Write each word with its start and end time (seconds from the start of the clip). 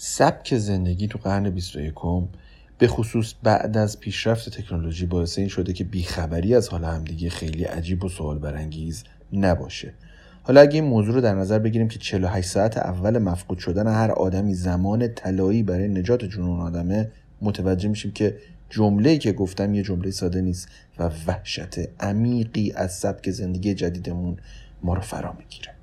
سبک 0.00 0.58
زندگی 0.58 1.08
تو 1.08 1.18
قرن 1.18 1.50
21 1.50 1.94
به 2.78 2.86
خصوص 2.86 3.34
بعد 3.42 3.76
از 3.76 4.00
پیشرفت 4.00 4.48
تکنولوژی 4.48 5.06
باعث 5.06 5.38
این 5.38 5.48
شده 5.48 5.72
که 5.72 5.84
بیخبری 5.84 6.54
از 6.54 6.68
حال 6.68 6.84
همدیگه 6.84 7.30
خیلی 7.30 7.64
عجیب 7.64 8.04
و 8.04 8.08
سوال 8.08 8.38
برانگیز 8.38 9.04
نباشه. 9.32 9.94
حالا 10.42 10.60
اگه 10.60 10.74
این 10.74 10.84
موضوع 10.84 11.14
رو 11.14 11.20
در 11.20 11.34
نظر 11.34 11.58
بگیریم 11.58 11.88
که 11.88 11.98
48 11.98 12.48
ساعت 12.48 12.76
اول 12.76 13.18
مفقود 13.18 13.58
شدن 13.58 13.86
هر 13.86 14.10
آدمی 14.10 14.54
زمان 14.54 15.08
طلایی 15.08 15.62
برای 15.62 15.88
نجات 15.88 16.24
جون 16.24 16.44
اون 16.44 16.60
آدمه 16.60 17.10
متوجه 17.42 17.88
میشیم 17.88 18.12
که 18.12 18.36
جمله‌ای 18.70 19.18
که 19.18 19.32
گفتم 19.32 19.74
یه 19.74 19.82
جمله 19.82 20.10
ساده 20.10 20.40
نیست 20.40 20.68
و 20.98 21.10
وحشت 21.26 21.78
عمیقی 22.00 22.72
از 22.72 22.98
سبک 22.98 23.30
زندگی 23.30 23.74
جدیدمون 23.74 24.36
ما 24.82 24.94
رو 24.94 25.00
فرا 25.00 25.32
می‌گیره. 25.32 25.74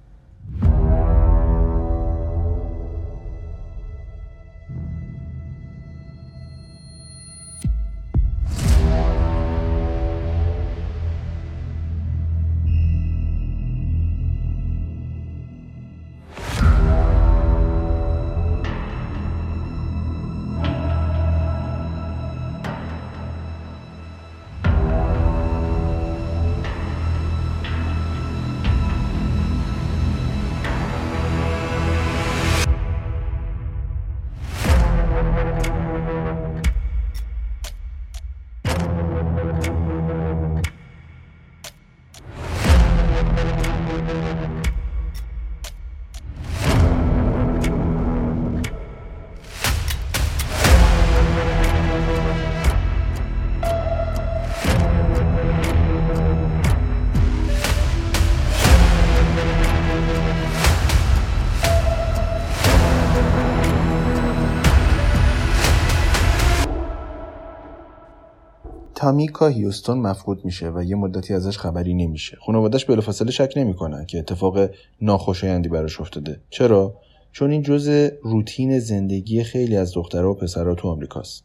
تامیکا 69.05 69.47
هیوستون 69.47 69.97
مفقود 69.97 70.45
میشه 70.45 70.69
و 70.69 70.83
یه 70.83 70.95
مدتی 70.95 71.33
ازش 71.33 71.57
خبری 71.57 71.93
نمیشه. 71.93 72.37
خانوادش 72.45 72.85
بلافاصله 72.85 73.31
شک 73.31 73.53
نمی‌کنن 73.55 74.05
که 74.05 74.19
اتفاق 74.19 74.69
ناخوشایندی 75.01 75.69
براش 75.69 76.01
افتاده. 76.01 76.39
چرا؟ 76.49 76.97
چون 77.31 77.51
این 77.51 77.61
جزء 77.61 78.09
روتین 78.23 78.79
زندگی 78.79 79.43
خیلی 79.43 79.75
از 79.77 79.93
دخترها 79.93 80.31
و 80.31 80.33
پسرها 80.33 80.75
تو 80.75 80.87
آمریکاست. 80.87 81.43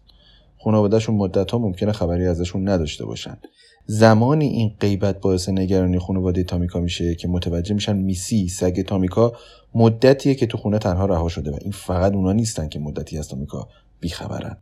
خانوادهشون 0.59 1.15
مدت 1.15 1.51
ها 1.51 1.59
ممکنه 1.59 1.93
خبری 1.93 2.27
ازشون 2.27 2.69
نداشته 2.69 3.05
باشن. 3.05 3.39
زمانی 3.87 4.47
این 4.47 4.77
غیبت 4.81 5.21
باعث 5.21 5.49
نگرانی 5.49 5.99
خانواده 5.99 6.45
تامیکا 6.45 6.81
میشه 6.81 7.15
که 7.15 7.29
متوجه 7.29 7.75
میشن 7.75 7.97
میسی 7.97 8.49
سگ 8.49 8.83
تامیکا 8.83 9.33
مدتیه 9.75 10.35
که 10.35 10.47
تو 10.47 10.59
خونه 10.59 10.79
تنها 10.79 11.07
رها 11.07 11.29
شده 11.29 11.51
و 11.51 11.59
این 11.63 11.73
فقط 11.73 12.13
اونا 12.13 12.33
نیستن 12.33 12.69
که 12.69 12.79
مدتی 12.79 13.19
از 13.19 13.29
تامیکا 13.29 13.69
بیخبرن. 14.01 14.57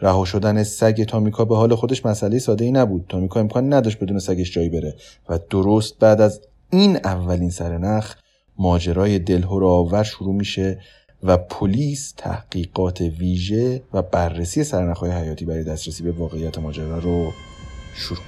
رها 0.00 0.24
شدن 0.24 0.62
سگ 0.62 1.04
تامیکا 1.04 1.44
به 1.44 1.56
حال 1.56 1.74
خودش 1.74 2.06
مسئله 2.06 2.38
ساده 2.38 2.64
ای 2.64 2.72
نبود. 2.72 3.04
تامیکا 3.08 3.40
امکان 3.40 3.72
نداشت 3.72 3.98
بدون 3.98 4.18
سگش 4.18 4.52
جایی 4.52 4.68
بره 4.68 4.94
و 5.28 5.38
درست 5.50 5.98
بعد 5.98 6.20
از 6.20 6.40
این 6.70 6.96
اولین 6.96 7.50
سرنخ 7.50 8.14
ماجرای 8.58 9.18
دلهور 9.18 9.64
آور 9.64 10.02
شروع 10.02 10.34
میشه 10.34 10.80
و 11.22 11.36
پلیس 11.36 12.14
تحقیقات 12.16 13.00
ویژه 13.00 13.82
و 13.92 14.02
بررسی 14.02 14.64
سرنخهای 14.64 15.10
حیاتی 15.10 15.44
برای 15.44 15.64
دسترسی 15.64 16.02
به 16.02 16.12
واقعیت 16.12 16.58
ماجرا 16.58 16.98
رو 16.98 17.32
شروع 17.94 18.20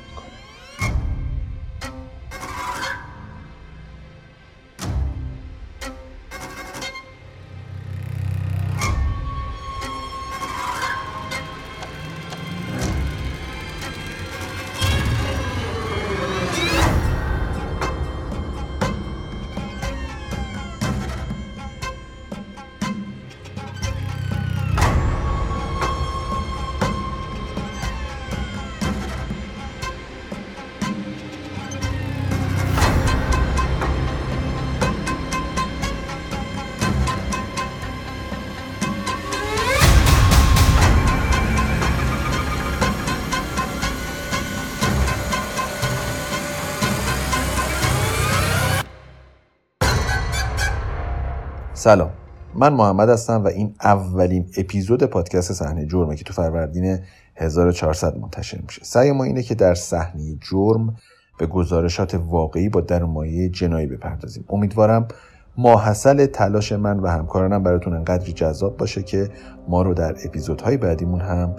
سلام. 51.83 52.11
من 52.55 52.73
محمد 52.73 53.09
هستم 53.09 53.45
و 53.45 53.47
این 53.47 53.75
اولین 53.85 54.47
اپیزود 54.57 55.05
پادکست 55.05 55.53
صحنه 55.53 55.87
جرمه 55.87 56.17
که 56.17 56.25
تو 56.25 56.33
فروردین 56.33 56.99
1400 57.37 58.19
منتشر 58.19 58.61
میشه. 58.67 58.85
سعی 58.85 59.13
ما 59.13 59.25
اینه 59.25 59.43
که 59.43 59.55
در 59.55 59.75
صحنه 59.75 60.37
جرم 60.41 60.97
به 61.39 61.47
گزارشات 61.47 62.15
واقعی 62.15 62.69
با 62.69 62.81
در 62.81 63.03
مایه 63.03 63.49
جنایی 63.49 63.87
بپردازیم. 63.87 64.45
امیدوارم 64.49 65.09
ماحصل 65.57 66.27
تلاش 66.27 66.73
من 66.73 67.01
و 67.01 67.07
همکارانم 67.07 67.63
براتون 67.63 67.95
انقدری 67.95 68.33
جذاب 68.33 68.77
باشه 68.77 69.03
که 69.03 69.31
ما 69.69 69.83
رو 69.83 69.95
در 69.95 70.17
اپیزودهای 70.25 70.77
بعدیمون 70.77 71.21
هم 71.21 71.57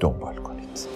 دنبال 0.00 0.36
کنید. 0.36 0.88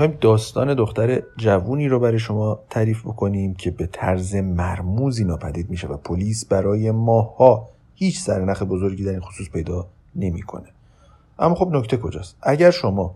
می‌خوایم 0.00 0.18
داستان 0.20 0.74
دختر 0.74 1.22
جوونی 1.36 1.88
رو 1.88 2.00
برای 2.00 2.18
شما 2.18 2.58
تعریف 2.70 3.00
بکنیم 3.00 3.54
که 3.54 3.70
به 3.70 3.86
طرز 3.86 4.34
مرموزی 4.34 5.24
ناپدید 5.24 5.70
میشه 5.70 5.88
و 5.88 5.96
پلیس 5.96 6.44
برای 6.44 6.90
ماها 6.90 7.68
هیچ 7.94 8.20
سرنخ 8.20 8.62
بزرگی 8.62 9.04
در 9.04 9.10
این 9.10 9.20
خصوص 9.20 9.50
پیدا 9.50 9.86
نمی‌کنه. 10.16 10.68
اما 11.38 11.54
خب 11.54 11.68
نکته 11.72 11.96
کجاست؟ 11.96 12.36
اگر 12.42 12.70
شما 12.70 13.14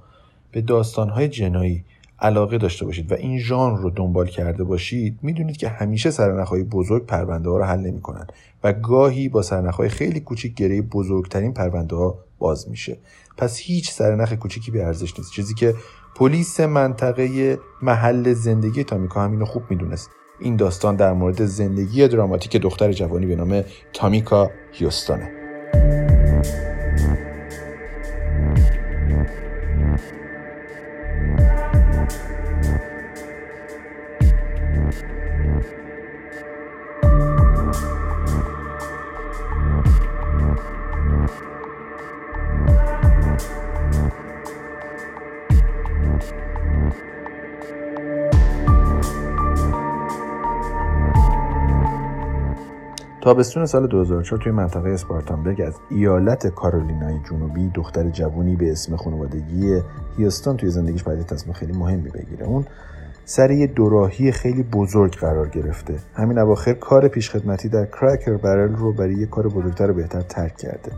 به 0.52 0.60
داستانهای 0.60 1.28
جنایی 1.28 1.84
علاقه 2.20 2.58
داشته 2.58 2.84
باشید 2.84 3.12
و 3.12 3.14
این 3.14 3.38
ژانر 3.38 3.76
رو 3.76 3.90
دنبال 3.90 4.26
کرده 4.26 4.64
باشید 4.64 5.18
می‌دونید 5.22 5.56
که 5.56 5.68
همیشه 5.68 6.10
سرنخهای 6.10 6.62
بزرگ 6.62 7.06
پرونده 7.06 7.50
ها 7.50 7.58
رو 7.58 7.64
حل 7.64 7.80
نمی‌کنن 7.80 8.26
و 8.64 8.72
گاهی 8.72 9.28
با 9.28 9.42
سرنخهای 9.42 9.88
خیلی 9.88 10.20
کوچیک 10.20 10.54
گره 10.54 10.82
بزرگترین 10.82 11.54
پرونده 11.54 11.96
ها 11.96 12.18
باز 12.38 12.68
میشه. 12.68 12.96
پس 13.36 13.58
هیچ 13.58 13.90
سرنخ 13.90 14.32
کوچیکی 14.32 14.70
به 14.70 14.86
ارزش 14.86 15.18
نیست. 15.18 15.32
چیزی 15.32 15.54
که 15.54 15.74
پلیس 16.16 16.60
منطقه 16.60 17.58
محل 17.82 18.32
زندگی 18.32 18.84
تامیکا 18.84 19.24
همینو 19.24 19.44
خوب 19.44 19.62
می‌دونست. 19.70 20.10
این 20.40 20.56
داستان 20.56 20.96
در 20.96 21.12
مورد 21.12 21.44
زندگی 21.44 22.08
دراماتیک 22.08 22.56
دختر 22.56 22.92
جوانی 22.92 23.26
به 23.26 23.36
نام 23.36 23.64
تامیکا 23.92 24.50
هیوستانه 24.72 25.30
تابستون 53.24 53.66
سال 53.66 53.86
2004 53.86 54.40
توی 54.40 54.52
منطقه 54.52 54.90
اسپارتانبرگ 54.90 55.60
از 55.60 55.74
ایالت 55.90 56.46
کارولینای 56.46 57.14
جنوبی 57.30 57.70
دختر 57.74 58.10
جوونی 58.10 58.56
به 58.56 58.72
اسم 58.72 58.96
خانوادگی 58.96 59.80
هیستون 60.16 60.56
توی 60.56 60.70
زندگیش 60.70 61.02
باید 61.02 61.26
تصمیم 61.26 61.52
خیلی 61.52 61.72
مهمی 61.72 62.10
بگیره. 62.10 62.46
اون 62.46 62.66
سر 63.24 63.50
یه 63.50 63.66
دوراهی 63.66 64.32
خیلی 64.32 64.62
بزرگ 64.62 65.16
قرار 65.16 65.48
گرفته. 65.48 65.94
همین 66.14 66.38
اواخر 66.38 66.72
کار 66.72 67.08
پیشخدمتی 67.08 67.68
در 67.68 67.86
کرکر 67.86 68.36
برل 68.36 68.74
رو 68.74 68.92
برای 68.92 69.14
یه 69.14 69.26
کار 69.26 69.48
بزرگتر 69.48 69.90
و 69.90 69.94
بهتر 69.94 70.20
ترک 70.20 70.56
کرده. 70.56 70.92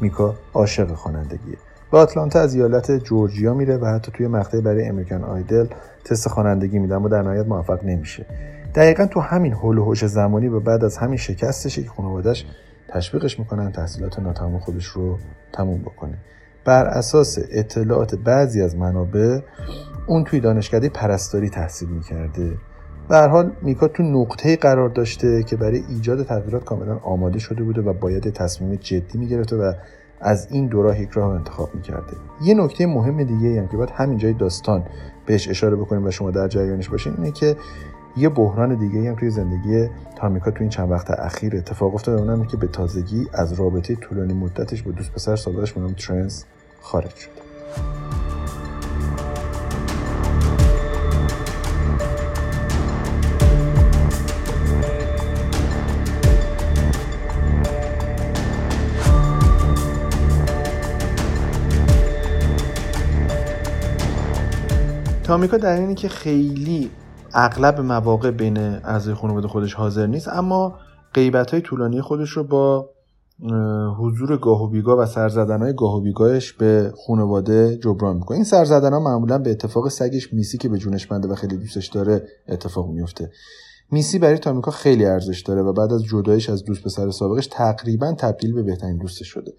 میکا 0.00 0.34
عاشق 0.54 0.94
خوانندگیه. 0.94 1.56
به 1.90 1.98
آتلانتا 1.98 2.40
از 2.40 2.54
ایالت 2.54 3.04
جورجیا 3.04 3.54
میره 3.54 3.76
و 3.76 3.86
حتی 3.86 4.12
توی 4.12 4.26
مقطعی 4.26 4.60
برای 4.60 4.88
امریکن 4.88 5.24
آیدل 5.24 5.66
تست 6.04 6.28
خوانندگی 6.28 6.78
میده 6.78 6.94
اما 6.94 7.08
در 7.08 7.22
نهایت 7.22 7.46
موفق 7.46 7.84
نمیشه. 7.84 8.26
دقیقا 8.74 9.06
تو 9.06 9.20
همین 9.20 9.52
حول 9.52 9.78
و 9.78 9.84
حوش 9.84 10.04
زمانی 10.04 10.48
و 10.48 10.60
بعد 10.60 10.84
از 10.84 10.98
همین 10.98 11.16
شکستشه 11.16 11.82
که 11.82 11.88
خانوادش 11.88 12.46
تشویقش 12.88 13.38
می‌کنن 13.38 13.72
تحصیلات 13.72 14.18
ناتمام 14.18 14.58
خودش 14.58 14.86
رو 14.86 15.18
تموم 15.52 15.78
بکنه. 15.78 16.18
بر 16.64 16.84
اساس 16.84 17.38
اطلاعات 17.50 18.14
بعضی 18.14 18.62
از 18.62 18.76
منابع 18.76 19.40
اون 20.06 20.24
توی 20.24 20.40
دانشکده 20.40 20.88
پرستاری 20.88 21.48
تحصیل 21.48 21.88
می‌کرده. 21.88 22.56
به 23.08 23.18
حال 23.18 23.52
میکا 23.62 23.88
تو 23.88 24.02
نقطه 24.02 24.56
قرار 24.56 24.88
داشته 24.88 25.42
که 25.42 25.56
برای 25.56 25.82
ایجاد 25.88 26.22
تغییرات 26.22 26.64
کاملا 26.64 26.96
آماده 26.96 27.38
شده 27.38 27.62
بوده 27.62 27.80
و 27.80 27.92
باید 27.92 28.32
تصمیم 28.32 28.74
جدی 28.74 29.18
می‌گرفته 29.18 29.56
و 29.56 29.72
از 30.20 30.48
این 30.50 30.66
دو 30.66 30.82
راه 30.82 31.00
یک 31.00 31.10
راه 31.10 31.34
انتخاب 31.34 31.74
می‌کرده. 31.74 32.12
یه 32.42 32.54
نکته 32.54 32.86
مهم 32.86 33.24
دیگه 33.24 33.60
هم 33.60 33.68
که 33.68 33.76
باید 33.76 33.90
همین 33.90 34.18
جای 34.18 34.32
داستان 34.32 34.84
بهش 35.26 35.48
اشاره 35.48 35.76
بکنیم 35.76 36.06
و 36.06 36.10
شما 36.10 36.30
در 36.30 36.48
جریانش 36.48 36.88
باشین 36.88 37.14
اینه 37.16 37.30
که 37.30 37.56
یه 38.16 38.28
بحران 38.28 38.74
دیگه 38.74 39.08
هم 39.08 39.16
توی 39.16 39.30
زندگی 39.30 39.88
تامیکا 40.16 40.50
توی 40.50 40.60
این 40.60 40.70
چند 40.70 40.90
وقت 40.90 41.10
اخیر 41.10 41.56
اتفاق 41.56 41.94
افتاده. 41.94 42.22
اونم 42.22 42.44
که 42.44 42.56
به 42.56 42.66
تازگی 42.66 43.26
از 43.32 43.52
رابطه 43.52 43.94
طولانی 43.94 44.32
مدتش 44.32 44.82
با 44.82 44.90
دوست 44.90 45.12
پسر 45.12 45.36
سابقش 45.36 45.72
به 45.72 45.92
ترنس 45.92 46.44
خارج 46.80 47.14
شد. 47.14 47.30
تامیکا 65.24 65.56
در 65.56 65.76
اینی 65.76 65.94
که 65.94 66.08
خیلی 66.08 66.90
اغلب 67.34 67.80
مواقع 67.80 68.30
بین 68.30 68.58
اعضای 68.58 69.14
خانواده 69.14 69.48
خودش 69.48 69.74
حاضر 69.74 70.06
نیست 70.06 70.28
اما 70.28 70.74
غیبت 71.14 71.50
های 71.50 71.60
طولانی 71.60 72.00
خودش 72.00 72.30
رو 72.30 72.44
با 72.44 72.90
حضور 73.98 74.36
گاه 74.36 74.62
و 74.62 74.68
بیگاه 74.68 74.98
و 74.98 75.06
سرزدن 75.06 75.62
های 75.62 75.74
گاه 75.74 75.96
و 75.96 76.00
بیگاهش 76.00 76.52
به 76.52 76.92
خانواده 77.06 77.76
جبران 77.76 78.16
می‌کنه. 78.16 78.36
این 78.36 78.44
سرزدن 78.44 78.92
ها 78.92 79.00
معمولا 79.00 79.38
به 79.38 79.50
اتفاق 79.50 79.88
سگش 79.88 80.32
میسی 80.32 80.58
که 80.58 80.68
به 80.68 80.78
جونش 80.78 81.06
بنده 81.06 81.28
و 81.28 81.34
خیلی 81.34 81.56
دوستش 81.56 81.86
داره 81.86 82.28
اتفاق 82.48 82.90
میفته 82.90 83.30
میسی 83.92 84.18
برای 84.18 84.38
تامیکا 84.38 84.70
خیلی 84.70 85.04
ارزش 85.04 85.40
داره 85.40 85.62
و 85.62 85.72
بعد 85.72 85.92
از 85.92 86.04
جدایش 86.04 86.50
از 86.50 86.64
دوست 86.64 86.84
پسر 86.84 87.10
سابقش 87.10 87.46
تقریبا 87.46 88.12
تبدیل 88.12 88.52
به 88.52 88.62
بهترین 88.62 88.96
دوستش 88.96 89.26
شده. 89.26 89.52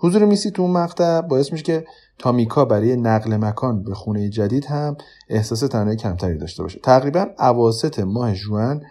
حضور 0.00 0.24
میسی 0.24 0.50
تو 0.50 0.62
اون 0.62 0.70
مقطع 0.70 1.20
باعث 1.20 1.52
میشه 1.52 1.64
که 1.64 1.84
تامیکا 2.18 2.64
برای 2.64 2.96
نقل 2.96 3.36
مکان 3.36 3.82
به 3.82 3.94
خونه 3.94 4.28
جدید 4.28 4.64
هم 4.64 4.96
احساس 5.28 5.60
تنهایی 5.60 5.96
کمتری 5.96 6.38
داشته 6.38 6.62
باشه. 6.62 6.80
تقریبا 6.82 7.26
اواسط 7.38 7.98
ماه 7.98 8.34
جوان 8.34 8.82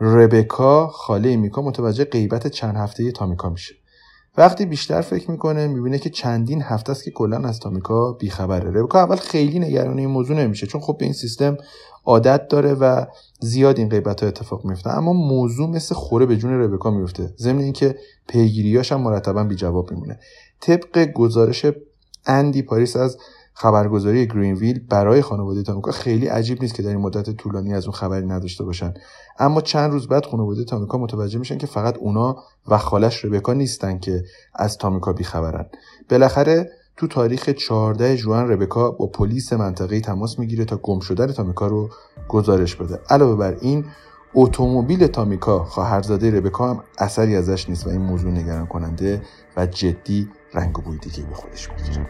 ربکا 0.00 0.86
خاله 0.86 1.36
میکا 1.36 1.62
متوجه 1.62 2.04
غیبت 2.04 2.46
چند 2.46 2.76
هفته 2.76 3.12
تامیکا 3.12 3.48
میشه. 3.48 3.74
وقتی 4.36 4.66
بیشتر 4.66 5.00
فکر 5.00 5.30
می‌کنه 5.30 5.66
می‌بینه 5.66 5.98
که 5.98 6.10
چندین 6.10 6.62
هفته 6.62 6.92
است 6.92 7.04
که 7.04 7.10
کلا 7.10 7.48
از 7.48 7.60
تامیکا 7.60 8.12
بیخبره. 8.12 8.70
ربکا 8.70 8.98
اول 8.98 9.16
خیلی 9.16 9.58
نگران 9.58 9.98
این 9.98 10.08
موضوع 10.10 10.36
نمیشه 10.36 10.66
چون 10.66 10.80
خب 10.80 10.96
به 10.98 11.04
این 11.04 11.14
سیستم 11.14 11.56
عادت 12.04 12.48
داره 12.48 12.74
و 12.74 13.04
زیاد 13.40 13.78
این 13.78 13.88
غیبت 13.88 14.22
ها 14.22 14.28
اتفاق 14.28 14.64
میفته 14.64 14.90
اما 14.90 15.12
موضوع 15.12 15.68
مثل 15.68 15.94
خوره 15.94 16.26
به 16.26 16.36
جون 16.36 16.52
ربکا 16.52 16.90
میفته 16.90 17.34
ضمن 17.38 17.58
اینکه 17.58 17.96
پیگیریاش 18.28 18.92
هم 18.92 19.00
مرتبا 19.00 19.44
بی 19.44 19.54
جواب 19.54 19.90
میمونه. 19.90 20.18
طبق 20.60 21.12
گزارش 21.12 21.66
اندی 22.26 22.62
پاریس 22.62 22.96
از 22.96 23.18
خبرگزاری 23.54 24.26
گرینویل 24.26 24.80
برای 24.88 25.22
خانواده 25.22 25.62
تامیکا 25.62 25.90
خیلی 25.90 26.26
عجیب 26.26 26.62
نیست 26.62 26.74
که 26.74 26.82
در 26.82 26.88
این 26.88 26.98
مدت 26.98 27.30
طولانی 27.30 27.74
از 27.74 27.84
اون 27.84 27.92
خبری 27.92 28.26
نداشته 28.26 28.64
باشن. 28.64 28.94
اما 29.38 29.60
چند 29.60 29.92
روز 29.92 30.08
بعد 30.08 30.26
خانواده 30.26 30.64
تامیکا 30.64 30.98
متوجه 30.98 31.38
میشن 31.38 31.58
که 31.58 31.66
فقط 31.66 31.96
اونا 31.98 32.36
و 32.68 32.78
خالش 32.78 33.24
ربکا 33.24 33.52
نیستن 33.52 33.98
که 33.98 34.24
از 34.54 34.78
تامیکا 34.78 35.12
بیخبرن. 35.12 35.66
بالاخره 36.10 36.70
تو 36.96 37.06
تاریخ 37.06 37.48
14 37.48 38.16
جوان 38.16 38.48
ربکا 38.48 38.90
با 38.90 39.06
پلیس 39.06 39.52
منطقه 39.52 40.00
تماس 40.00 40.38
می‌گیره 40.38 40.64
تا 40.64 40.76
گم 40.76 41.00
شدن 41.00 41.26
تامیکا 41.26 41.66
رو 41.66 41.88
گزارش 42.28 42.76
بده. 42.76 43.00
علاوه 43.10 43.36
بر 43.36 43.56
این 43.60 43.84
اتومبیل 44.34 45.06
تامیکا 45.06 45.64
خواهرزاده 45.64 46.30
ربکا 46.30 46.70
هم 46.70 46.82
اثری 46.98 47.36
ازش 47.36 47.68
نیست 47.68 47.86
و 47.86 47.90
این 47.90 48.00
موضوع 48.00 48.30
نگران 48.30 48.66
کننده 48.66 49.22
و 49.56 49.66
جدی 49.66 50.28
رنگ 50.54 50.78
و 50.78 50.82
بوی 50.82 50.98
دیگه 50.98 51.22
به 51.22 51.34
خودش 51.34 51.68
می‌گیره. 51.70 52.06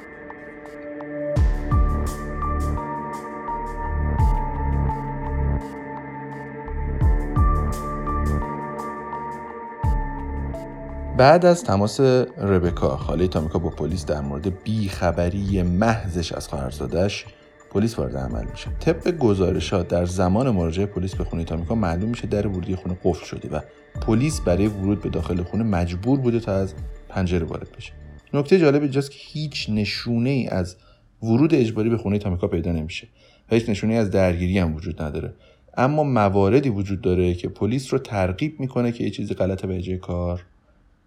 بعد 11.17 11.47
از 11.47 11.65
تماس 11.65 12.01
ربکا 12.01 12.97
خاله 12.97 13.29
تامیکا 13.29 13.59
با 13.59 13.71
پلیس 13.71 14.07
در 14.07 14.21
مورد 14.21 14.63
بیخبری 14.63 15.63
محضش 15.63 16.33
از 16.33 16.49
خواهرزادش 16.49 17.27
پلیس 17.71 17.99
وارد 17.99 18.17
عمل 18.17 18.45
میشه. 18.51 18.71
طبق 18.81 19.19
گزارش 19.19 19.73
ها 19.73 19.83
در 19.83 20.05
زمان 20.05 20.51
مراجعه 20.51 20.87
پلیس 20.87 21.15
به 21.15 21.25
خونه 21.25 21.45
تامیکا 21.45 21.75
معلوم 21.75 22.09
میشه 22.09 22.27
در 22.27 22.47
ورودی 22.47 22.77
خونه 22.77 22.99
قفل 23.05 23.25
شده 23.25 23.49
و 23.57 23.61
پلیس 24.01 24.41
برای 24.41 24.67
ورود 24.67 25.03
به 25.03 25.09
داخل 25.09 25.43
خونه 25.43 25.65
مجبور 25.65 26.21
بوده 26.21 26.41
تا 26.41 26.53
از 26.53 26.75
پنجره 27.09 27.47
وارد 27.47 27.77
بشه. 27.77 27.93
نکته 28.35 28.59
جالب 28.59 28.83
اینجاست 28.83 29.11
که 29.11 29.19
هیچ 29.21 29.71
نشونه 29.71 30.31
ای 30.31 30.49
از 30.49 30.77
ورود 31.23 31.55
اجباری 31.55 31.89
به 31.89 31.97
خونه 31.97 32.19
تامیکا 32.19 32.49
پیدا 32.49 32.73
نمیشه 32.73 33.09
هیچ 33.51 33.69
نشونه 33.69 33.93
ای 33.93 33.99
از 33.99 34.11
درگیری 34.11 34.59
هم 34.59 34.75
وجود 34.75 35.03
نداره. 35.03 35.35
اما 35.77 36.05
مواردی 36.05 36.69
وجود 36.69 37.01
داره 37.01 37.35
که 37.35 37.49
پلیس 37.49 37.93
رو 37.93 37.99
ترغیب 37.99 38.61
می‌کنه 38.61 38.93
که 38.93 39.05
یه 39.05 39.11
چیزی 39.11 39.35
غلط 39.35 39.67
به 39.67 39.83
جای 39.83 39.99
کار 39.99 40.43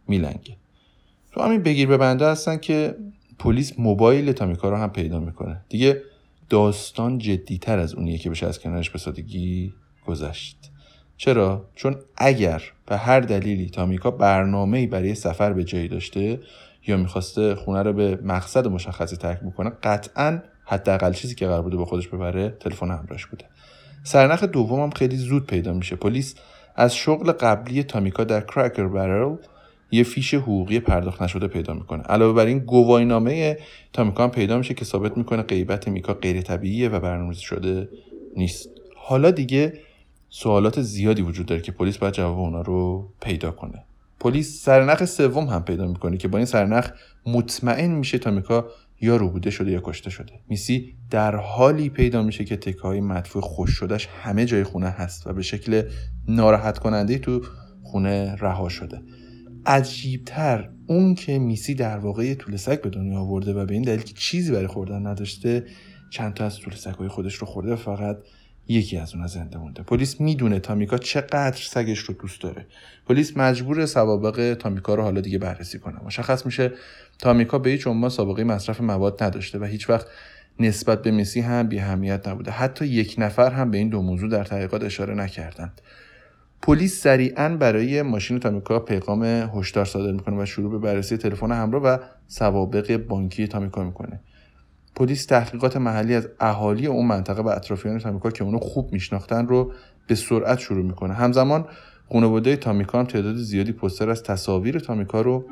میلنگه. 0.08 0.58
تو 1.32 1.42
همین 1.42 1.64
بگیر 1.64 1.88
به 1.88 1.98
بنده 1.98 2.26
هستن 2.26 2.58
که 2.58 2.96
پلیس 3.40 3.80
موبایل 3.80 4.32
تامیکا 4.32 4.70
رو 4.70 4.76
هم 4.76 4.90
پیدا 4.90 5.20
می‌کنه. 5.20 5.62
دیگه 5.70 6.02
داستان 6.50 7.18
جدیتر 7.18 7.80
از 7.80 7.96
اونیه 7.96 8.18
که 8.18 8.30
بشه 8.30 8.48
از 8.48 8.60
کنارش 8.60 8.90
به 8.90 9.00
سادگی 9.00 9.74
گذشت. 10.06 10.72
چرا؟ 11.18 11.66
چون 11.76 11.96
اگر 12.18 12.64
به 12.86 12.98
هر 12.98 13.20
دلیلی 13.20 13.70
تامیکا 13.70 14.12
برنامه‌ای 14.12 14.88
برای 14.88 15.16
سفر 15.16 15.54
به 15.54 15.64
جایی 15.64 15.88
داشته 15.88 16.40
یا 16.88 16.98
می‌خواسته 16.98 17.56
خونه 17.56 17.84
رو 17.84 17.94
به 17.94 18.20
مقصد 18.24 18.68
مشخصی 18.68 19.18
ترک 19.18 19.40
بکنه 19.40 19.70
قطعا 19.84 20.42
حداقل 20.66 21.14
چیزی 21.14 21.36
که 21.36 21.48
قرار 21.48 21.62
بوده 21.62 21.78
با 21.78 21.86
خودش 21.86 22.08
ببره 22.08 22.50
تلفن 22.60 22.92
همراهش 22.92 23.26
بوده. 23.26 23.46
سرنخ 24.04 24.44
دوم 24.44 24.80
هم 24.80 24.90
خیلی 24.90 25.16
زود 25.16 25.46
پیدا 25.48 25.74
میشه. 25.74 25.96
پلیس 25.96 26.36
از 26.76 26.96
شغل 26.96 27.32
قبلی 27.32 27.84
تامیکا 27.84 28.24
در 28.24 28.42
کرکر 28.42 28.88
برل 28.88 29.36
یه 29.92 30.04
فیش 30.04 30.34
حقوقی 30.34 30.80
پرداخت 30.80 31.22
نشده 31.22 31.48
پیدا 31.48 31.74
می‌کنه. 31.74 32.04
علاوه 32.04 32.34
بر 32.34 32.46
این 32.46 32.60
گواهینامه 32.60 33.58
تامیکا 33.94 34.24
هم 34.24 34.32
پیدا 34.32 34.58
میشه 34.58 34.74
که 34.74 34.86
ثابت 34.86 35.18
می‌کنه 35.18 35.44
غیبت 35.44 35.88
میکا 35.88 36.14
غیر 36.14 36.42
طبیعیه 36.42 36.90
و 36.90 37.00
برنامه‌ریزی 37.00 37.42
شده 37.42 37.90
نیست. 38.38 38.70
حالا 38.96 39.32
دیگه 39.32 39.74
سوالات 40.30 40.82
زیادی 40.82 41.22
وجود 41.22 41.46
داره 41.46 41.62
که 41.62 41.72
پلیس 41.72 41.98
باید 41.98 42.14
جواب 42.14 42.40
اونا 42.40 42.62
رو 42.62 43.10
پیدا 43.22 43.52
کنه. 43.52 43.84
پلیس 44.22 44.64
سرنخ 44.64 45.06
سوم 45.06 45.46
هم 45.46 45.64
پیدا 45.64 45.88
می‌کنه 45.88 46.18
که 46.18 46.28
با 46.28 46.38
این 46.38 46.46
سرنخ 46.46 46.90
مطمئن 47.26 47.92
میشه 47.92 48.18
تامیکا 48.18 48.68
یا 49.02 49.16
روبوده 49.16 49.50
شده 49.50 49.72
یا 49.72 49.82
کشته 49.84 50.10
شده. 50.10 50.34
میسی 50.50 50.96
در 51.10 51.36
حالی 51.36 51.90
پیدا 51.90 52.24
میشه 52.24 52.44
که 52.44 52.58
تکه 52.58 52.82
های 52.82 53.02
مدفوع 53.02 53.42
خوش 53.42 53.70
شدهش 53.72 54.08
همه 54.24 54.46
جای 54.46 54.64
خونه 54.64 54.90
هست 54.90 55.28
و 55.28 55.34
به 55.34 55.42
شکل 55.42 55.84
ناراحت 56.28 56.78
کننده 56.78 57.18
تو 57.18 57.42
خونه 57.84 58.36
رها 58.36 58.70
شده. 58.70 59.02
عجیبتر 59.66 60.70
اون 60.88 61.16
که 61.16 61.40
میسی 61.40 61.76
در 61.76 61.98
واقع 61.98 62.34
طول 62.34 62.56
سگ 62.56 62.82
به 62.82 62.90
دنیا 62.90 63.20
آورده 63.20 63.54
و 63.54 63.66
به 63.66 63.74
این 63.74 63.84
دلیل 63.84 64.02
که 64.02 64.14
چیزی 64.14 64.52
برای 64.52 64.68
خوردن 64.68 65.08
نداشته 65.08 65.66
چند 66.12 66.34
تا 66.34 66.46
از 66.46 66.58
طول 66.58 66.74
های 67.00 67.08
خودش 67.08 67.36
رو 67.36 67.48
خورده 67.48 67.74
و 67.74 67.76
فقط 67.76 68.18
یکی 68.72 68.98
از 68.98 69.14
اونها 69.14 69.28
زنده 69.28 69.58
مونده. 69.58 69.84
پلیس 69.84 70.22
می‌دونه 70.22 70.60
تامیکا 70.60 70.98
چقدر 70.98 71.58
سگش 71.58 72.00
رو 72.00 72.14
دوست 72.14 72.42
داره. 72.42 72.66
پلیس 73.08 73.38
مجبور 73.38 73.86
سوابق 73.86 74.54
تامیکا 74.60 74.96
رو 74.96 75.04
حالا 75.04 75.22
دیگه 75.22 75.38
بررسی 75.38 75.80
کنه. 75.80 76.04
مشخص 76.06 76.46
میشه 76.46 76.72
تامیکا 77.20 77.60
به 77.60 77.70
هیچ 77.70 77.88
عنوان 77.88 78.10
سابقه 78.10 78.44
مصرف 78.44 78.82
مواد 78.82 79.24
نداشته 79.24 79.60
و 79.60 79.64
هیچ 79.64 79.90
وقت 79.90 80.08
نسبت 80.60 81.02
به 81.02 81.12
مسی 81.12 81.42
هم 81.42 81.68
بی 81.68 81.80
نبوده. 81.80 82.52
حتی 82.52 82.86
یک 82.86 83.16
نفر 83.18 83.52
هم 83.52 83.72
به 83.72 83.78
این 83.78 83.90
دو 83.90 84.02
موضوع 84.02 84.30
در 84.30 84.44
تحقیقات 84.44 84.84
اشاره 84.84 85.14
نکردند. 85.14 85.82
پلیس 86.62 87.02
سریعا 87.02 87.50
برای 87.50 88.02
ماشین 88.02 88.40
تامیکا 88.40 88.80
پیغام 88.80 89.24
هشدار 89.24 89.86
صادر 89.86 90.12
می‌کنه 90.12 90.42
و 90.42 90.46
شروع 90.46 90.72
به 90.72 90.78
بررسی 90.78 91.18
تلفن 91.18 91.52
همراه 91.52 91.84
و 91.84 91.98
سوابق 92.28 92.98
بانکی 92.98 93.48
تامیکا 93.48 93.84
می‌کنه. 93.84 94.20
پلیس 94.96 95.26
تحقیقات 95.26 95.78
محلی 95.78 96.16
از 96.16 96.30
اهالی 96.40 96.88
اون 96.88 97.08
منطقه 97.08 97.42
و 97.42 97.48
اطرافیان 97.48 98.00
تامیکا 98.00 98.32
که 98.32 98.44
اونو 98.44 98.60
خوب 98.60 98.94
میشناختن 98.94 99.48
رو 99.48 99.74
به 100.08 100.16
سرعت 100.16 100.60
شروع 100.60 100.86
می‌کنه. 100.86 101.14
همزمان 101.14 101.68
خانواده 102.12 102.56
تامیکا 102.56 103.00
هم 103.00 103.06
تعداد 103.06 103.36
زیادی 103.36 103.72
پستر 103.72 104.10
از 104.10 104.24
تصاویر 104.24 104.80
تامیکا 104.80 105.22
رو 105.22 105.46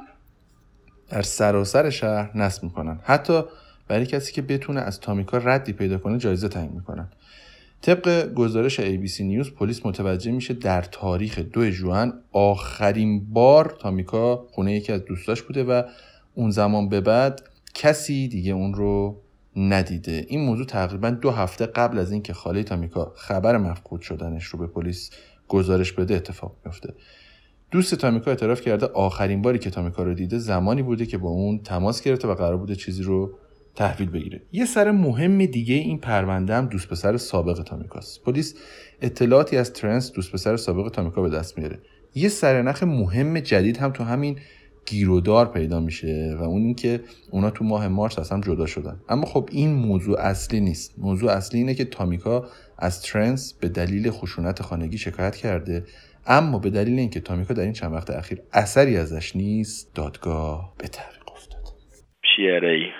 در 1.10 1.22
سراسر 1.22 1.90
شهر 1.90 2.38
نصب 2.38 2.64
می‌کنن. 2.64 3.00
حتی 3.04 3.42
برای 3.88 4.06
کسی 4.06 4.34
که 4.34 4.42
بتونه 4.42 4.82
از 4.82 5.00
تامیکا 5.00 5.38
ردی 5.38 5.74
پیدا 5.74 5.98
کنه 5.98 6.18
جایزه 6.18 6.48
تعیین 6.48 6.72
می‌کنن. 6.72 7.10
طبق 7.82 8.34
گزارش 8.34 8.80
ABC 8.80 9.20
نیوز 9.20 9.52
پلیس 9.52 9.86
متوجه 9.86 10.32
میشه 10.32 10.54
در 10.54 10.82
تاریخ 10.82 11.40
دو 11.40 11.70
جوان 11.70 12.14
آخرین 12.32 13.34
بار 13.34 13.78
تامیکا 13.80 14.48
خونه 14.52 14.74
یکی 14.74 14.92
از 14.92 15.06
دوستاش 15.06 15.42
بوده 15.42 15.64
و 15.64 15.84
اون 16.36 16.50
زمان 16.50 16.90
به 16.90 17.02
بعد 17.02 17.42
کسی 17.74 18.28
دیگه 18.28 18.52
اون 18.54 18.74
رو 18.74 19.22
ندیده. 19.56 20.26
این 20.28 20.42
موضوع 20.42 20.66
تقریبا 20.66 21.10
دو 21.10 21.32
هفته 21.32 21.66
قبل 21.66 22.00
از 22.00 22.12
اینکه 22.12 22.34
خاله 22.34 22.64
تامیکا 22.64 23.14
خبر 23.16 23.58
مفقود 23.58 24.02
شدنش 24.02 24.46
رو 24.46 24.60
به 24.60 24.68
پلیس 24.68 25.10
گزارش 25.48 25.92
بده 25.92 26.16
اتفاق 26.16 26.56
میفته 26.66 26.94
دوست 27.72 27.96
تامیکا 27.96 28.32
اعتراف 28.32 28.62
کرده 28.62 28.86
آخرین 28.86 29.42
باری 29.42 29.60
که 29.60 29.70
تامیکا 29.70 30.04
رو 30.04 30.14
دیده 30.14 30.38
زمانی 30.38 30.82
بوده 30.82 31.06
که 31.06 31.18
با 31.18 31.30
اون 31.30 31.60
تماس 31.64 32.02
گرفته 32.02 32.28
و 32.28 32.36
قرار 32.36 32.58
بوده 32.58 32.76
چیزی 32.76 33.04
رو 33.04 33.40
تحویل 33.76 34.10
بگیره. 34.10 34.42
یه 34.52 34.66
سر 34.66 34.92
مهم 34.92 35.46
دیگه 35.46 35.76
این 35.76 35.98
پرونده 35.98 36.56
هم 36.56 36.66
دوست 36.66 36.90
پسر 36.90 37.18
سابق 37.18 37.64
تامیکاست. 37.64 38.24
پلیس 38.24 38.56
اطلاعاتی 39.02 39.58
از 39.58 39.74
ترنس 39.74 40.12
دوست 40.12 40.32
پسر 40.32 40.58
سابق 40.58 40.90
تامیکا 40.90 41.22
به 41.22 41.30
دست 41.30 41.58
میاره. 41.58 41.80
یه 42.16 42.30
سرنخ 42.30 42.84
مهم 42.84 43.40
جدید 43.40 43.78
هم 43.78 43.92
تو 43.92 44.04
همین 44.04 44.40
گیرودار 44.90 45.46
پیدا 45.46 45.80
میشه 45.80 46.36
و 46.40 46.44
اون 46.44 46.62
اینکه 46.62 47.00
اونا 47.32 47.50
تو 47.50 47.66
ماه 47.66 47.88
مارس 47.88 48.20
از 48.20 48.32
هم 48.32 48.42
جدا 48.42 48.66
شدن 48.66 49.00
اما 49.10 49.26
خب 49.26 49.50
این 49.52 49.74
موضوع 49.74 50.20
اصلی 50.20 50.60
نیست 50.60 51.00
موضوع 51.00 51.32
اصلی 51.32 51.60
اینه 51.60 51.74
که 51.76 51.86
تامیکا 51.86 52.46
از 52.80 53.02
ترنس 53.02 53.60
به 53.62 53.70
دلیل 53.70 54.12
خشونت 54.12 54.62
خانگی 54.62 54.98
شکایت 54.98 55.36
کرده 55.36 55.84
اما 56.28 56.60
به 56.60 56.70
دلیل 56.70 57.00
اینکه 57.00 57.20
تامیکا 57.20 57.54
در 57.54 57.64
این 57.64 57.74
چند 57.74 57.94
وقت 57.94 58.10
اخیر 58.10 58.40
اثری 58.54 58.98
ازش 58.98 59.36
نیست 59.36 59.96
دادگاه 59.96 60.74
به 60.78 60.88
تعویق 60.88 61.32
افتاد 61.32 61.64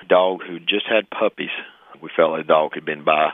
dog 0.10 0.36
who 0.48 0.56
just 0.60 0.88
had 0.96 1.06
puppies. 1.22 1.56
We 2.04 2.10
felt 2.18 2.32
the 2.38 2.44
dog 2.44 2.72
had 2.76 2.86
been 2.86 3.04
by 3.04 3.30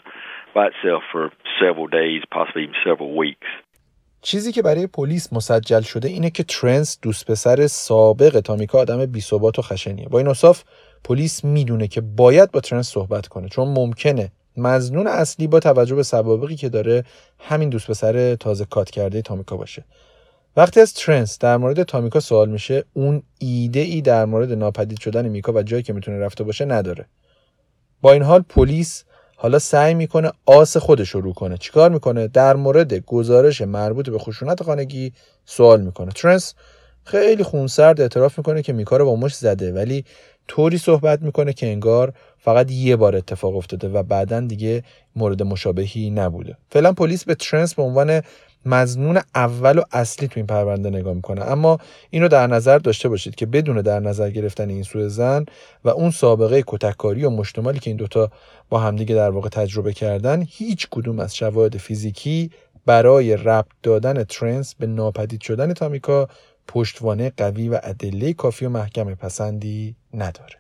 by 0.56 0.68
itself 0.72 1.04
for 1.12 1.32
several 1.62 1.88
days, 1.88 2.22
possibly 2.32 2.64
even 2.64 2.76
several 2.86 3.12
weeks. 3.24 3.48
چیزی 4.25 4.51
که 4.51 4.62
برای 4.62 4.88
پلیس 4.88 5.34
مسجل 5.34 5.82
شده 5.82 6.08
اینه 6.08 6.29
که 6.29 6.44
ترنس 6.44 6.98
دوست 7.01 7.25
پسر 7.25 7.67
سابق 7.67 8.39
تامیکا 8.39 8.79
آدم 8.79 9.05
بی‌ثبات 9.05 9.60
و 9.60 9.62
خشنیه. 9.62 10.08
با 10.08 10.17
این 10.17 10.27
اوصاف 10.28 10.64
پلیس 11.03 11.44
می‌دونه 11.44 11.88
که 11.88 12.01
باید 12.01 12.51
با 12.51 12.60
ترنس 12.60 12.88
صحبت 12.88 13.27
کنه 13.27 13.50
چون 13.50 13.67
ممکنه. 13.67 14.32
مزنون 14.58 15.08
اصلی 15.08 15.48
با 15.48 15.60
توجه 15.60 15.96
به 15.96 16.03
سوابقی 16.03 16.55
که 16.55 16.70
داره 16.70 17.03
همین 17.39 17.70
دوست 17.70 17.88
پسر 17.88 18.36
تازه 18.36 18.65
کات 18.65 18.89
کرده 18.89 19.22
تامیکا 19.22 19.58
باشه. 19.58 19.86
وقتی 20.58 20.79
از 20.79 20.94
ترنس 20.94 21.39
در 21.39 21.58
مورد 21.58 21.84
تامیکا 21.84 22.20
سوال 22.20 22.50
میشه 22.50 22.84
اون 22.94 23.24
ایده 23.39 23.79
ای 23.79 24.01
در 24.01 24.25
مورد 24.25 24.51
ناپدید 24.51 25.00
شدن 25.00 25.27
میکا 25.27 25.53
و 25.53 25.63
جایی 25.63 25.84
که 25.84 25.94
می‌تونه 25.94 26.20
رفته 26.20 26.44
باشه 26.44 26.65
نداره. 26.65 27.05
با 28.01 28.12
این 28.12 28.24
حال 28.24 28.41
پلیس 28.41 29.03
حالا 29.36 29.60
سعی 29.60 29.94
می‌کنه 29.94 30.32
آس 30.46 30.77
خودش 30.77 31.10
رو 31.10 31.34
کنه. 31.34 31.58
چیکار 31.58 31.89
می‌کنه؟ 31.89 32.27
در 32.27 32.56
مورد 32.56 32.94
گزارش 32.94 33.62
مربوط 33.62 34.10
به 34.10 34.20
خشونت 34.20 34.63
خانگی 34.63 35.13
سوال 35.46 35.82
می‌کنه. 35.82 36.12
ترنس 36.12 36.54
خیلی 37.04 37.44
خونسرد 37.44 38.01
اعتراف 38.01 38.38
می‌کنه 38.38 38.62
که 38.62 38.74
میکا 38.74 38.98
رو 38.98 39.06
با 39.06 39.15
مش 39.15 39.36
زده 39.36 39.74
ولی 39.74 40.06
طوری 40.48 40.77
صحبت 40.77 41.22
می‌کنه 41.22 41.54
که 41.54 41.68
انگار 41.68 42.13
فقط 42.38 42.72
یه 42.72 42.96
بار 42.96 43.15
اتفاق 43.15 43.56
افتاده 43.56 43.89
و 43.89 44.04
بعدا 44.04 44.39
دیگه 44.39 44.84
مورد 45.15 45.44
مشابهی 45.44 46.10
نبوده. 46.10 46.58
فعلا 46.70 46.94
پلیس 46.94 47.24
به 47.24 47.36
ترنس 47.36 47.75
به 47.75 47.84
عنوان 47.84 48.22
مزنون 48.65 49.22
اول 49.36 49.77
و 49.77 49.84
اصلی 49.92 50.27
تو 50.27 50.34
این 50.36 50.48
پرونده 50.48 50.89
نگاه 50.89 51.13
می‌کنه. 51.13 51.51
اما 51.51 51.77
اینو 52.10 52.27
در 52.27 52.48
نظر 52.48 52.77
داشته 52.77 53.10
باشید 53.10 53.36
که 53.36 53.46
بدون 53.46 53.82
در 53.82 54.00
نظر 54.00 54.30
گرفتن 54.30 54.70
این 54.70 54.84
سوء 54.84 55.08
زن 55.08 55.46
و 55.84 55.89
اون 55.89 56.12
سابقه 56.12 56.63
کتککاری 56.68 57.25
و 57.25 57.30
مشتمالی 57.30 57.80
که 57.80 57.89
این 57.89 57.98
دوتا 57.98 58.32
با 58.70 58.80
همدیگه 58.80 59.16
در 59.16 59.30
واقع 59.30 59.50
تجربه 59.50 59.94
کردن 59.94 60.44
هیچ 60.48 60.88
کدوم 60.92 61.20
از 61.20 61.36
شواهد 61.36 61.78
فیزیکی 61.78 62.52
برای 62.86 63.38
ربط 63.38 63.72
دادن 63.84 64.24
ترنس 64.24 64.76
به 64.76 64.88
ناپدید 64.88 65.42
شدن 65.42 65.74
تامیکا 65.74 66.28
پشتوانه 66.68 67.32
قوی 67.38 67.70
و 67.70 67.80
ادله 67.84 68.34
کافی 68.34 68.66
و 68.66 68.70
محکم 68.70 69.16
پسندی 69.16 69.96
نداره. 70.14 70.56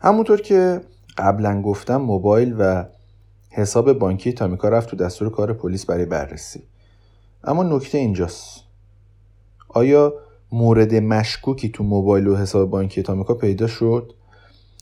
همونطور 0.00 0.40
که 0.40 0.80
قبلا 1.18 1.62
گفتم 1.62 1.96
موبایل 1.96 2.54
و 2.58 2.84
حساب 3.50 3.92
بانکی 3.92 4.32
تامیکا 4.32 4.68
رفت 4.68 4.88
تو 4.90 4.96
دستور 4.96 5.30
کار 5.30 5.52
پلیس 5.52 5.86
برای 5.86 6.04
بررسی. 6.06 6.62
اما 7.44 7.62
نکته 7.62 7.98
اینجاست. 7.98 8.64
آیا 9.68 10.14
مورد 10.52 10.94
مشکوکی 10.94 11.68
تو 11.68 11.84
موبایل 11.84 12.26
و 12.26 12.36
حساب 12.36 12.70
بانکی 12.70 13.02
تامیکا 13.02 13.34
پیدا 13.34 13.66
شد؟ 13.66 14.14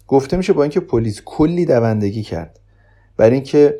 گفته 0.08 0.36
میشه 0.36 0.52
با 0.52 0.62
اینکه 0.62 0.80
پلیس 0.80 1.22
کلی 1.25 1.64
دوندگی 1.64 2.22
کرد. 2.22 2.60
برای 3.16 3.34
اینکه 3.34 3.78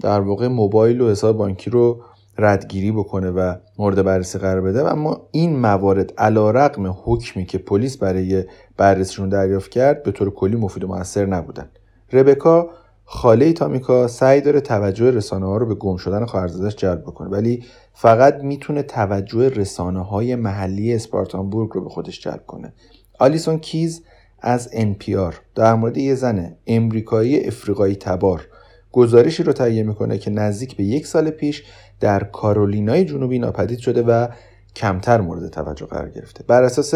در 0.00 0.20
واقع 0.20 0.48
موبایل 0.48 1.00
و 1.00 1.10
حساب 1.10 1.36
بانکی 1.36 1.70
رو 1.70 2.02
ردگیری 2.38 2.92
بکنه 2.92 3.30
و 3.30 3.54
مورد 3.78 4.02
بررسی 4.02 4.38
قرار 4.38 4.60
بده. 4.60 4.92
اما 4.92 5.28
این 5.30 5.56
موارد 5.56 6.12
علا 6.18 6.50
رقم 6.50 6.96
حکمی 7.04 7.46
که 7.46 7.58
پلیس 7.58 7.96
برای 7.96 8.44
بررسیشون 8.76 9.28
دریافت 9.28 9.70
کرد 9.70 10.02
به 10.02 10.12
طور 10.12 10.30
کلی 10.30 10.56
مفید 10.56 10.84
و 10.84 10.88
موثر 10.88 11.26
نبودن. 11.26 11.68
ربکا 12.12 12.70
خاله 13.04 13.52
تامیکا 13.52 14.08
سعی 14.08 14.40
داره 14.40 14.60
توجه 14.60 15.10
رسانه 15.10 15.46
ها 15.46 15.56
رو 15.56 15.66
به 15.66 15.74
گم 15.74 15.96
شدن 15.96 16.24
خواهرزادش 16.24 16.76
جلب 16.76 17.02
بکنه 17.02 17.28
ولی 17.28 17.64
فقط 17.92 18.34
می‌تونه 18.34 18.82
توجه 18.82 19.48
رسانه 19.48 20.04
های 20.04 20.36
محلی 20.36 20.94
اسپارتانبورگ 20.94 21.70
رو 21.70 21.84
به 21.84 21.88
خودش 21.90 22.20
جلب 22.20 22.46
کنه. 22.46 22.72
آلیسون 23.18 23.58
کیز 23.58 24.02
از 24.40 24.68
NPR 24.72 25.34
در 25.54 25.74
مورد 25.74 25.96
یه 25.96 26.14
زن 26.14 26.56
امریکایی 26.66 27.46
افریقایی 27.46 27.96
تبار. 27.96 28.46
گزارشی 28.92 29.42
رو 29.42 29.52
تهیه 29.52 29.82
می‌کنه 29.82 30.18
که 30.18 30.30
نزدیک 30.30 30.76
به 30.76 30.84
یک 30.84 31.06
سال 31.06 31.30
پیش 31.30 31.64
در 32.00 32.24
کارولینای 32.24 33.04
جنوبی 33.04 33.38
ناپدید 33.38 33.78
شده 33.78 34.02
و 34.02 34.28
کمتر 34.76 35.20
مورد 35.20 35.48
توجه 35.48 35.86
قرار 35.86 36.10
گرفته. 36.10 36.44
بر 36.46 36.62
اساس 36.62 36.94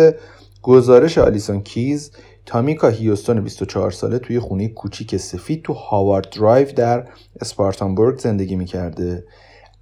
گزارش 0.62 1.18
آلیسون 1.18 1.60
کیز 1.60 2.10
تامیکا 2.46 2.88
هیوستون 2.88 3.40
24 3.40 3.90
ساله 3.90 4.18
توی 4.18 4.38
خونه 4.38 4.68
کوچیک 4.68 5.16
سفید 5.16 5.62
تو 5.62 5.72
هاوارد 5.72 6.30
درایو 6.30 6.72
در 6.72 7.08
اسپارتانبورگ 7.40 8.18
زندگی 8.18 8.56
می‌کرده. 8.56 9.24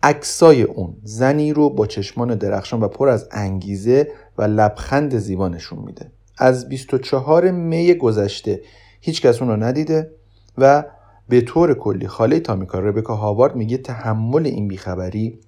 عکسای 0.03 0.63
اون 0.63 0.97
زنی 1.03 1.53
رو 1.53 1.71
با 1.71 1.87
چشمان 1.87 2.35
درخشان 2.35 2.81
و 2.81 2.89
پر 2.89 3.09
از 3.09 3.29
انگیزه 3.31 4.09
و 4.39 4.43
لبخند 4.43 5.19
زیبا 5.19 5.49
نشون 5.49 5.79
میده. 5.79 6.13
از 6.41 6.69
24 6.69 7.51
می 7.51 7.95
گذشته 7.95 8.61
هیچ 9.01 9.23
کس 9.23 9.43
اون 9.43 9.51
رو 9.51 9.57
ندیده 9.57 10.11
و 10.59 10.85
به 11.29 11.41
طور 11.41 11.75
کلی 11.75 12.07
خاله 12.07 12.41
تامیکا 12.41 12.79
ربکا 12.79 13.15
هاوارد 13.17 13.57
میگه 13.57 13.77
تحمل 13.77 14.47
این 14.47 14.69
بیخبری 14.69 15.39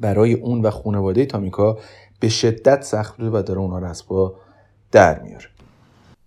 برای 0.00 0.32
اون 0.32 0.62
و 0.62 0.70
خانواده 0.70 1.26
تامیکا 1.26 1.78
به 2.20 2.28
شدت 2.28 2.82
سخت 2.82 3.16
بوده 3.16 3.38
و 3.38 3.42
داره 3.42 3.60
اونها 3.60 3.78
رو 3.78 3.86
از 3.86 4.04
با 4.08 4.34
در 4.92 5.22
میاره 5.22 5.46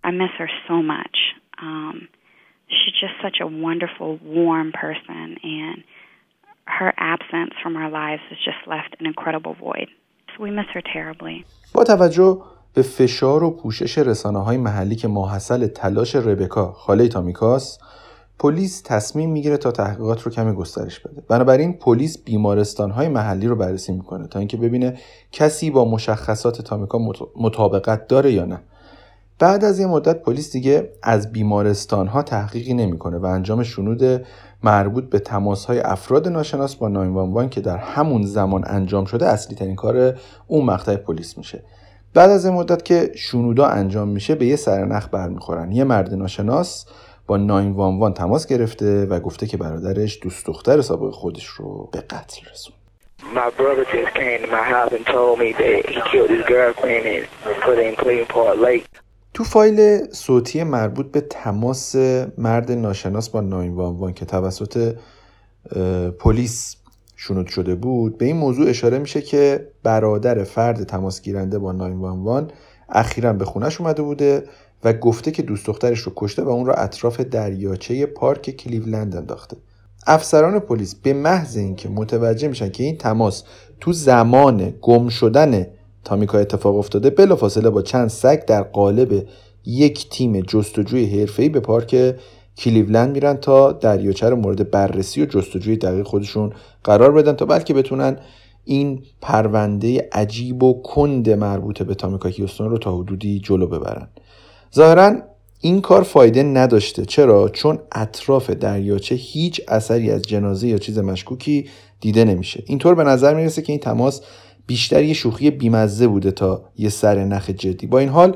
I 0.03 0.11
miss 0.11 0.33
her 0.41 0.49
so 0.69 0.77
much. 0.95 1.17
Um, 1.67 2.07
she's 2.75 2.95
just 3.03 3.17
such 3.25 3.37
a 3.45 3.47
wonderful, 3.65 4.09
warm 4.39 4.71
person, 4.71 5.25
and 5.59 5.77
her 6.77 6.93
absence 7.13 7.53
from 7.61 7.75
our 7.81 7.89
lives 8.01 8.23
has 8.29 8.39
just 8.49 8.61
left 8.73 8.91
an 8.99 9.05
incredible 9.05 9.53
void. 9.67 9.89
So 10.31 10.43
we 10.43 10.51
miss 10.51 10.69
her 10.73 10.81
terribly. 10.81 11.45
با 11.73 11.83
توجه 11.83 12.41
به 12.77 12.83
فشار 12.83 13.43
و 13.43 13.51
پوشش 13.51 13.97
رسانه 13.97 14.43
های 14.43 14.57
محلی 14.57 14.95
که 14.95 15.07
ماحصل 15.07 15.67
تلاش 15.67 16.15
ربکا 16.15 16.71
خاله 16.71 17.07
تامیکاس 17.07 17.79
پلیس 18.39 18.81
تصمیم 18.85 19.31
می‌گیره 19.31 19.57
تا 19.57 19.71
تحقیقات 19.71 20.21
رو 20.21 20.31
کمی 20.31 20.53
گسترش 20.53 20.99
بده. 20.99 21.21
بنابراین 21.27 21.73
پلیس 21.73 22.17
بیمارستان 22.17 22.91
های 22.91 23.07
محلی 23.07 23.47
رو 23.47 23.55
بررسی 23.55 23.91
می‌کنه 23.91 24.27
تا 24.27 24.39
اینکه 24.39 24.57
ببینه 24.57 24.97
کسی 25.31 25.71
با 25.71 25.85
مشخصات 25.85 26.61
تامیکا 26.61 26.99
مطابقت 27.35 28.07
داره 28.07 28.33
یا 28.33 28.45
نه. 28.45 28.59
بعد 29.39 29.65
از 29.65 29.79
یه 29.79 29.87
مدت 29.87 30.21
پلیس 30.21 30.51
دیگه 30.51 30.89
از 31.03 31.31
بیمارستان 31.31 32.07
ها 32.07 32.21
تحقیقی 32.21 32.73
نمی‌کنه 32.73 33.17
و 33.17 33.25
انجام 33.25 33.63
شنود 33.63 34.25
مربوط 34.63 35.09
به 35.09 35.19
تماس 35.19 35.65
های 35.65 35.79
افراد 35.79 36.27
ناشناس 36.27 36.75
با 36.75 36.87
911 36.87 37.49
که 37.49 37.61
در 37.61 37.77
همون 37.77 38.23
زمان 38.23 38.63
انجام 38.67 39.05
شده 39.05 39.27
اصلی 39.27 39.55
ترین 39.55 39.75
کار 39.75 40.19
اون 40.47 40.65
مقطع 40.65 40.95
پلیس 40.95 41.37
میشه. 41.37 41.63
بعد 42.17 42.29
از 42.29 42.45
این 42.45 42.53
مدت 42.53 42.85
که 42.85 43.11
شنودا 43.15 43.65
انجام 43.65 44.07
میشه 44.07 44.35
به 44.35 44.45
یه 44.45 44.55
سرنخ 44.55 45.07
برمیخورن 45.11 45.71
یه 45.71 45.83
مرد 45.83 46.13
ناشناس 46.13 46.85
با 47.27 47.37
911 47.37 48.13
تماس 48.13 48.47
گرفته 48.47 49.05
و 49.05 49.19
گفته 49.19 49.47
که 49.47 49.57
برادرش 49.57 50.19
دوست 50.21 50.45
دختر 50.45 50.81
سابق 50.81 51.11
خودش 51.11 51.45
رو 51.45 51.89
به 51.91 51.99
قتل 51.99 52.41
رسون 52.51 52.73
My 53.33 53.49
brother 53.59 53.85
just 53.95 54.13
came 54.13 54.39
to 54.45 54.51
my 54.57 54.65
house 54.73 54.93
and 54.97 55.05
told 55.05 55.39
me 55.39 55.49
that 55.61 55.89
he 55.93 56.01
killed 56.11 56.31
his 56.35 56.43
girlfriend 56.53 57.03
and 57.07 57.23
put 57.65 57.77
in 57.79 57.95
Cleveland 57.95 58.29
Park 58.29 58.57
Lake. 58.65 58.85
تو 59.33 59.43
فایل 59.43 60.07
صوتی 60.11 60.63
مربوط 60.63 61.11
به 61.11 61.21
تماس 61.21 61.95
مرد 62.37 62.71
ناشناس 62.71 63.29
با 63.29 63.41
911 63.41 64.13
که 64.13 64.25
توسط 64.25 64.95
پلیس 66.19 66.75
شنود 67.19 67.47
شده 67.47 67.75
بود 67.75 68.17
به 68.17 68.25
این 68.25 68.37
موضوع 68.37 68.69
اشاره 68.69 68.99
میشه 68.99 69.21
که 69.21 69.67
برادر 69.83 70.43
فرد 70.43 70.83
تماس 70.83 71.21
گیرنده 71.21 71.59
با 71.59 71.71
911 71.71 72.53
اخیرا 72.89 73.33
به 73.33 73.45
خونش 73.45 73.81
اومده 73.81 74.01
بوده 74.01 74.43
و 74.83 74.93
گفته 74.93 75.31
که 75.31 75.41
دوست 75.41 75.65
دخترش 75.65 75.99
رو 75.99 76.11
کشته 76.15 76.43
و 76.43 76.49
اون 76.49 76.65
را 76.65 76.73
اطراف 76.73 77.19
دریاچه 77.19 78.05
پارک 78.05 78.49
کلیولند 78.49 79.15
انداخته. 79.15 79.57
افسران 80.07 80.59
پلیس 80.59 80.95
به 80.95 81.13
محض 81.13 81.57
اینکه 81.57 81.89
متوجه 81.89 82.47
میشن 82.47 82.69
که 82.69 82.83
این 82.83 82.97
تماس 82.97 83.43
تو 83.79 83.93
زمان 83.93 84.73
گم 84.81 85.09
شدن 85.09 85.67
تامیکا 86.03 86.37
اتفاق 86.37 86.75
افتاده 86.75 87.09
بلافاصله 87.09 87.69
با 87.69 87.81
چند 87.81 88.07
سگ 88.07 88.45
در 88.45 88.63
قالب 88.63 89.25
یک 89.65 90.09
تیم 90.09 90.41
جستجوی 90.41 91.19
حرفه‌ای 91.19 91.49
به 91.49 91.59
پارک 91.59 92.15
کلیولند 92.57 93.11
میرن 93.13 93.37
تا 93.37 93.71
دریاچه 93.71 94.29
رو 94.29 94.35
مورد 94.35 94.71
بررسی 94.71 95.21
و 95.21 95.25
جستجوی 95.25 95.77
دقیق 95.77 96.07
خودشون 96.07 96.53
قرار 96.83 97.11
بدن 97.11 97.33
تا 97.33 97.45
بلکه 97.45 97.73
بتونن 97.73 98.17
این 98.65 99.03
پرونده 99.21 100.09
عجیب 100.11 100.63
و 100.63 100.81
کند 100.81 101.29
مربوط 101.29 101.81
به 101.81 101.95
تامیکا 101.95 102.29
هیوستون 102.29 102.69
رو 102.69 102.77
تا 102.77 102.97
حدودی 102.97 103.39
جلو 103.39 103.67
ببرن. 103.67 104.07
ظاهرا 104.75 105.15
این 105.61 105.81
کار 105.81 106.03
فایده 106.03 106.43
نداشته. 106.43 107.05
چرا؟ 107.05 107.49
چون 107.49 107.79
اطراف 107.91 108.49
دریاچه 108.49 109.15
هیچ 109.15 109.61
اثری 109.67 110.11
از 110.11 110.21
جنازه 110.21 110.67
یا 110.67 110.77
چیز 110.77 110.99
مشکوکی 110.99 111.65
دیده 112.01 112.23
نمیشه. 112.23 112.63
اینطور 112.65 112.95
به 112.95 113.03
نظر 113.03 113.33
می‌رسه 113.33 113.61
که 113.61 113.73
این 113.73 113.79
تماس 113.79 114.21
بیشتر 114.67 115.03
یه 115.03 115.13
شوخی 115.13 115.51
بیمزه 115.51 116.07
بوده 116.07 116.31
تا 116.31 116.63
یه 116.77 116.89
سر 116.89 117.25
نخ 117.25 117.49
جدی. 117.49 117.87
با 117.87 117.99
این 117.99 118.09
حال 118.09 118.35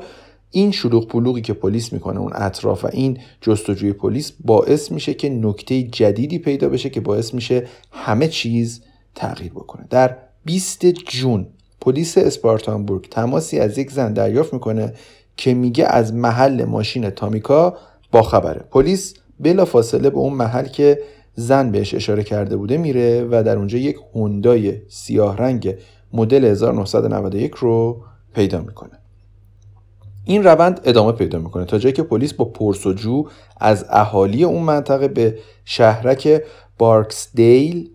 این 0.54 0.70
شلوغ 0.70 1.08
پلوغی 1.08 1.40
که 1.40 1.52
پلیس 1.52 1.92
می‌کنه 1.92 2.20
اون 2.20 2.32
اطراف 2.34 2.84
و 2.84 2.88
این 2.92 3.18
جستجوی 3.40 3.92
پلیس 3.92 4.32
باعث 4.44 4.92
میشه 4.92 5.14
که 5.14 5.28
نکته 5.28 5.82
جدیدی 5.82 6.38
پیدا 6.38 6.68
بشه 6.68 6.90
که 6.90 7.00
باعث 7.00 7.34
میشه 7.34 7.66
همه 7.92 8.28
چیز 8.28 8.82
تغییر 9.14 9.52
بکنه. 9.52 9.86
در 9.90 10.16
20 10.44 10.86
جون 10.86 11.46
پلیس 11.80 12.18
اسپارتانبورگ 12.18 13.08
تماسی 13.10 13.58
از 13.58 13.78
یک 13.78 13.90
زن 13.90 14.12
دریافت 14.12 14.52
می‌کنه 14.52 14.92
که 15.36 15.54
میگه 15.54 15.84
از 15.84 16.14
محل 16.14 16.64
ماشین 16.64 17.10
تامیکا 17.10 17.76
با 18.12 18.22
خبره. 18.22 18.64
پلیس 18.70 19.14
بلا 19.40 19.64
فاصله 19.64 20.10
به 20.10 20.18
اون 20.18 20.32
محل 20.32 20.64
که 20.64 20.98
زن 21.34 21.70
بهش 21.70 21.94
اشاره 21.94 22.24
کرده 22.24 22.56
بوده 22.56 22.76
میره 22.76 23.24
و 23.30 23.42
در 23.46 23.56
اونجا 23.56 23.78
یک 23.78 23.96
هوندای 24.14 24.80
سیاه 24.88 25.36
رنگ 25.36 25.74
مدل 26.12 26.44
1991 26.44 27.52
رو 27.52 28.04
پیدا 28.34 28.60
می‌کنه. 28.60 29.01
این 30.24 30.44
روند 30.44 30.80
ادامه 30.84 31.12
پیدا 31.12 31.38
می‌کنه 31.38 31.64
تا 31.64 31.78
جایی 31.78 31.92
که 31.92 32.02
پلیس 32.02 32.32
با 32.32 32.44
پرسجو 32.44 33.24
از 33.60 33.86
اهالی 33.90 34.44
اون 34.44 34.62
منطقه 34.62 35.08
به 35.08 35.38
شهرک 35.64 36.42
بارکسدیل 36.78 37.90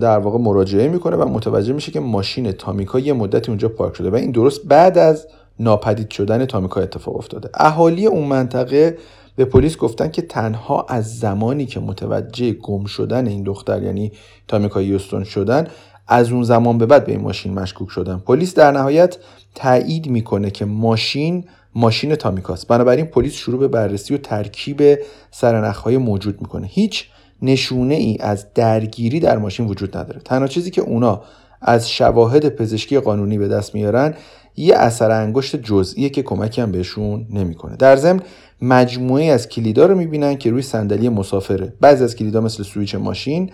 در 0.00 0.18
واقع 0.18 0.38
مراجعه 0.38 0.88
می‌کنه 0.88 1.16
و 1.16 1.28
متوجه 1.28 1.72
میشه 1.72 1.92
که 1.92 2.00
ماشین 2.00 2.52
تامیکا 2.52 2.98
یه 2.98 3.12
مدتی 3.12 3.50
اونجا 3.50 3.68
پارک 3.68 3.96
شده 3.96 4.10
و 4.10 4.14
این 4.14 4.30
درست 4.30 4.66
بعد 4.66 4.98
از 4.98 5.26
ناپدید 5.60 6.10
شدن 6.10 6.46
تامیکا 6.46 6.80
اتفاق 6.80 7.16
افتاده. 7.16 7.50
اهالی 7.54 8.06
اون 8.06 8.28
منطقه 8.28 8.98
به 9.36 9.44
پلیس 9.44 9.76
گفتن 9.76 10.10
که 10.10 10.22
تنها 10.22 10.86
از 10.88 11.18
زمانی 11.18 11.66
که 11.66 11.80
متوجه 11.80 12.52
گم 12.52 12.84
شدن 12.84 13.26
این 13.26 13.42
دختر 13.42 13.82
یعنی 13.82 14.12
تامیکا 14.48 14.82
یوستون 14.82 15.24
شدن 15.24 15.66
از 16.08 16.32
اون 16.32 16.42
زمان 16.42 16.78
به 16.78 16.86
بعد 16.86 17.06
به 17.06 17.12
این 17.12 17.20
ماشین 17.20 17.54
مشکوک 17.54 17.90
شدن. 17.90 18.18
پلیس 18.18 18.54
در 18.54 18.72
نهایت 18.72 19.16
تایید 19.54 20.06
می‌کنه 20.06 20.50
که 20.50 20.64
ماشین 20.64 21.44
ماشین 21.74 22.14
تامیکاست 22.14 22.68
بنابراین 22.68 23.04
پلیس 23.04 23.32
شروع 23.32 23.58
به 23.58 23.68
بررسی 23.68 24.14
و 24.14 24.18
ترکیب 24.18 24.98
سرنخهای 25.30 25.98
موجود 25.98 26.40
می‌کنه. 26.40 26.66
هیچ 26.66 27.08
نشونه 27.42 27.94
ای 27.94 28.16
از 28.20 28.46
درگیری 28.54 29.20
در 29.20 29.38
ماشین 29.38 29.66
وجود 29.66 29.96
نداره. 29.96 30.20
تنها 30.24 30.46
چیزی 30.46 30.70
که 30.70 30.82
اونا 30.82 31.22
از 31.62 31.90
شواهد 31.90 32.48
پزشکی 32.48 32.98
قانونی 32.98 33.38
به 33.38 33.48
دست 33.48 33.74
میارن 33.74 34.14
یه 34.56 34.76
اثر 34.76 35.10
انگشت 35.10 35.56
جزئیه 35.56 36.08
که 36.08 36.22
کمکی 36.22 36.60
هم 36.60 36.72
بهشون 36.72 37.26
نمی‌کنه. 37.30 37.76
در 37.76 37.96
ضمن 37.96 38.20
مجموعه 38.62 39.24
از 39.24 39.48
کلیدا 39.48 39.86
رو 39.86 39.94
می‌بینن 39.94 40.36
که 40.36 40.50
روی 40.50 40.62
صندلی 40.62 41.08
مسافره. 41.08 41.72
بعضی 41.80 42.04
از 42.04 42.16
کلیدا 42.16 42.40
مثل 42.40 42.62
سویچ 42.62 42.94
ماشین 42.94 43.50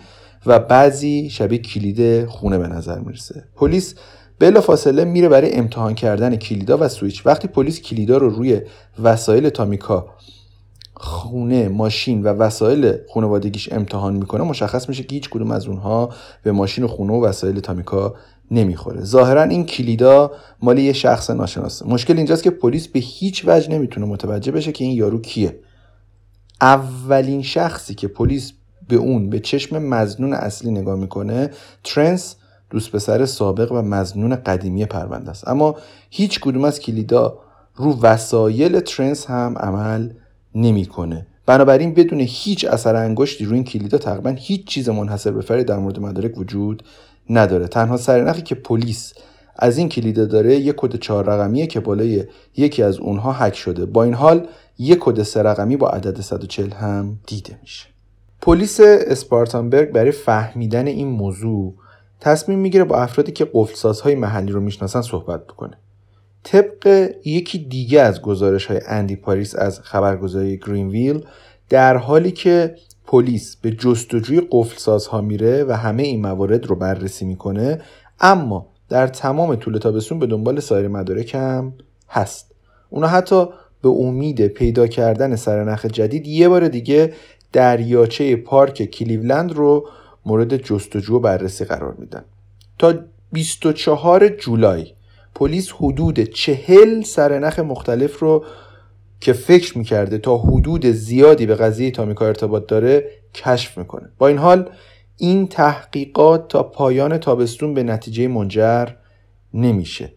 و 0.46 0.59
بعضی 0.59 1.31
شبیه 1.31 1.59
کلید 1.59 2.26
خونه 2.26 2.59
به 2.59 2.66
نظر 2.68 2.98
می‌رسه. 2.98 3.44
پلیس 3.57 3.94
بلا 4.38 4.61
فاصله 4.61 5.05
میره 5.05 5.29
برای 5.29 5.55
امتحان 5.55 5.94
کردن 5.94 6.37
کلیدا 6.37 6.79
و 6.81 6.88
سویچ. 6.88 7.26
وقتی 7.26 7.48
پلیس 7.48 7.81
کلیدا 7.81 8.16
رو 8.16 8.31
روی 8.31 8.61
وسایل 9.03 9.48
تامیکا 9.48 10.07
خونه 10.94 11.68
ماشین 11.68 12.22
و 12.22 12.26
وسایل 12.29 12.96
خانوادگیش 13.14 13.72
امتحان 13.72 14.14
می‌کنه 14.14 14.42
مشخص 14.42 14.88
میشه 14.88 15.03
که 15.03 15.14
هیچ 15.14 15.31
کدوم 15.31 15.50
از 15.50 15.66
اونها 15.66 16.11
به 16.42 16.53
ماشین 16.53 16.85
و 16.85 16.88
خونه 16.88 17.12
و 17.12 17.24
وسایل 17.24 17.61
تامیکا 17.61 18.14
نمی‌خوره. 18.50 19.05
ظاهرا 19.05 19.42
این 19.42 19.66
کلیدا 19.66 20.31
مال 20.62 20.79
یه 20.79 20.92
شخص 20.92 21.31
ناشناسه 21.31 21.87
مشکل 21.87 22.16
اینجاست 22.16 22.42
که 22.42 22.50
پلیس 22.50 22.88
به 22.88 23.00
هیچ 23.00 23.44
وجه 23.46 23.70
نمی‌تونه 23.70 24.07
متوجه 24.07 24.53
بشه 24.53 24.72
که 24.72 24.85
این 24.85 24.96
یارو 24.96 25.20
کیه. 25.20 25.61
اولین 26.61 27.42
شخصی 27.42 27.94
که 27.94 28.09
پلیس 28.09 28.53
به 28.90 28.96
اون 28.96 29.31
به 29.31 29.40
چشم 29.40 29.79
مزنون 29.79 30.33
اصلی 30.33 30.70
نگاه 30.70 30.98
می‌کنه 30.98 31.50
ترنس 31.85 32.37
دوست 32.70 32.92
پسر 32.92 33.26
سابق 33.26 33.72
و 33.72 33.83
مزنون 33.83 34.37
قدیمی 34.37 34.87
پرونده 34.87 35.31
است. 35.31 35.48
اما 35.48 35.76
هیچ 36.11 36.40
کدوم 36.40 36.64
از 36.64 36.81
کلیدا 36.81 37.38
رو 37.76 38.00
وسایل 38.00 38.81
ترنس 38.81 39.26
هم 39.26 39.59
عمل 39.59 40.11
نمی‌کنه. 40.55 41.26
بنابراین 41.46 41.94
بدون 41.94 42.20
هیچ 42.20 42.64
اثر 42.64 42.96
انگشتی 42.96 43.44
روی 43.44 43.55
این 43.55 43.64
کلیدا 43.64 43.98
تقریبا 43.98 44.31
هیچ 44.31 44.66
چیز 44.66 44.88
منحصر 44.88 45.31
به 45.31 45.40
فردی 45.40 45.64
در 45.64 45.79
مورد 45.79 46.00
مدارک 46.00 46.38
وجود 46.38 46.83
نداره. 47.31 47.68
تنها 47.68 47.96
سرنخی 47.96 48.42
که 48.42 48.55
پلیس 48.55 49.14
از 49.57 49.79
این 49.79 49.88
کلیدا 49.88 50.24
داره 50.24 50.57
یک 50.57 50.74
کد 50.76 50.96
چهار 50.96 51.24
رقمیه 51.24 51.66
که 51.66 51.81
بالای 51.81 52.24
یکی 52.57 52.83
از 52.83 52.98
اونها 52.98 53.33
هک 53.33 53.55
شده. 53.55 53.87
با 53.87 54.05
این 54.05 54.14
حال 54.14 54.46
یک 54.79 54.98
کد 55.00 55.22
سه 55.22 55.42
رقمی 55.42 55.76
با 55.76 55.88
عدد 55.88 56.20
140 56.20 56.70
هم 56.70 57.18
دیده 57.26 57.59
میشه. 57.62 57.89
پلیس 58.42 58.81
اسپارتانبرگ 58.83 59.92
برای 59.92 60.11
فهمیدن 60.11 60.87
این 60.87 61.09
موضوع 61.09 61.74
تصمیم 62.20 62.59
می‌گیره 62.59 62.85
با 62.85 62.96
افرادی 62.96 63.33
که 63.33 63.50
قفلسازهای 63.53 64.14
محلی 64.14 64.53
رو 64.53 64.61
می‌شناسن 64.61 65.03
صحبت 65.03 65.46
بکنه. 65.46 65.79
طبق 66.42 67.11
یکی 67.24 67.59
دیگه 67.59 68.00
از 68.00 68.22
گزارش 68.22 68.66
های 68.66 68.81
اندی 68.87 69.16
پاریس 69.16 69.57
از 69.57 69.81
خبرگزاری 69.81 70.59
گرینویل 70.59 71.24
در 71.68 71.96
حالی 71.96 72.31
که 72.31 72.74
پلیس 73.07 73.57
به 73.57 73.70
جستجوی 73.70 74.42
قفلسازها 74.50 75.20
میره 75.20 75.64
و 75.64 75.72
همه 75.72 76.03
این 76.03 76.20
موارد 76.22 76.66
رو 76.66 76.76
بررسی 76.76 77.24
می‌کنه 77.24 77.81
اما 78.20 78.66
در 78.88 79.07
تمام 79.07 79.55
طول 79.55 79.79
تابستون 79.79 80.18
به 80.18 80.26
دنبال 80.26 80.61
سایر 80.61 80.88
مدارک 80.88 81.35
هم 81.35 81.72
هست. 82.09 82.55
اونا 82.90 83.07
حتی 83.07 83.46
به 83.83 83.88
امید 83.88 84.46
پیدا 84.46 84.87
کردن 84.87 85.37
سرنخ 85.37 85.87
جدید 85.87 86.26
یه 86.26 86.48
بار 86.48 86.68
دیگه 86.68 87.12
دریاچه 87.52 88.36
پارک 88.36 88.84
کلیولند 88.84 89.52
رو 89.52 89.88
مورد 90.26 90.56
جستجو 90.56 91.16
و 91.16 91.20
بررسی 91.20 91.64
قرار 91.64 91.94
میدن. 91.98 92.24
تا 92.78 92.94
24 93.32 94.28
جولای 94.28 94.86
پلیس 95.34 95.70
حدود 95.72 96.20
چهل 96.20 97.02
سرنخ 97.02 97.58
مختلف 97.58 98.18
رو 98.18 98.44
که 99.20 99.32
فکر 99.32 99.78
می‌کرده 99.78 100.18
تا 100.18 100.36
حدود 100.38 100.86
زیادی 100.86 101.46
به 101.46 101.54
قضیه 101.54 101.90
تامیکا 101.90 102.26
ارتباط 102.26 102.66
داره 102.66 103.10
کشف 103.34 103.78
می‌کنه. 103.78 104.08
با 104.18 104.28
این 104.28 104.38
حال 104.38 104.70
این 105.16 105.48
تحقیقات 105.48 106.48
تا 106.48 106.62
پایان 106.62 107.18
تابستون 107.18 107.74
به 107.74 107.82
نتیجه 107.82 108.28
منجر 108.28 108.88
نمیشه. 109.54 110.12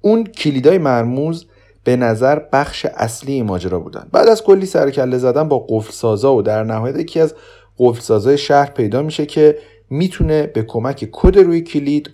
اون 0.00 0.24
کلیدای 0.24 0.78
مرموز 0.78 1.46
به 1.84 1.96
نظر 1.96 2.38
بخش 2.52 2.86
اصلی 2.94 3.42
ماجرا 3.42 3.78
بودن. 3.78 4.08
بعد 4.12 4.28
از 4.28 4.42
کلی 4.42 4.66
سرکله 4.66 5.18
زدن 5.18 5.48
با 5.48 5.66
قفل 5.68 5.92
سازا 5.92 6.34
و 6.34 6.42
در 6.42 6.64
نهایت 6.64 6.98
یکی 6.98 7.20
از 7.20 7.34
قفل 7.78 8.00
سازای 8.00 8.38
شهر 8.38 8.70
پیدا 8.70 9.02
میشه 9.02 9.26
که 9.26 9.58
می‌تونه 9.90 10.46
به 10.46 10.62
کمک 10.62 11.08
کد 11.12 11.38
روی 11.38 11.60
کلید 11.60 12.10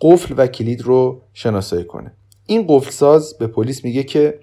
قفل 0.00 0.34
و 0.36 0.46
کلید 0.46 0.82
رو 0.82 1.22
شناسایی 1.32 1.84
کنه. 1.84 2.12
این 2.46 2.64
قفل 2.68 2.90
ساز 2.90 3.38
به 3.38 3.46
پلیس 3.46 3.84
میگه 3.84 4.02
که 4.02 4.40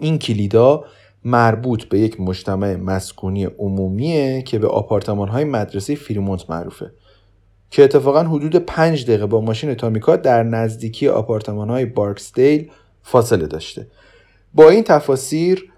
این 0.00 0.18
کلیدا 0.18 0.84
مربوط 1.24 1.84
به 1.84 1.98
یک 1.98 2.20
مجتمع 2.20 2.76
مسکونی 2.76 3.44
عمومیه 3.44 4.42
که 4.42 4.58
به 4.58 4.68
آپارتمان 4.68 5.28
های 5.28 5.44
مدرسه 5.44 5.94
فریمونت 5.94 6.50
معروفه 6.50 6.92
که 7.70 7.84
اتفاقا 7.84 8.22
حدود 8.22 8.56
پنج 8.56 9.04
دقیقه 9.04 9.26
با 9.26 9.40
ماشین 9.40 9.74
تامیکا 9.74 10.16
در 10.16 10.42
نزدیکی 10.42 11.08
آپارتمان 11.08 11.70
های 11.70 11.84
بارکسدیل 11.84 12.70
فاصله 13.02 13.46
داشته. 13.46 13.86
با 14.54 14.68
این 14.68 14.84
تفاسیر 14.84 15.72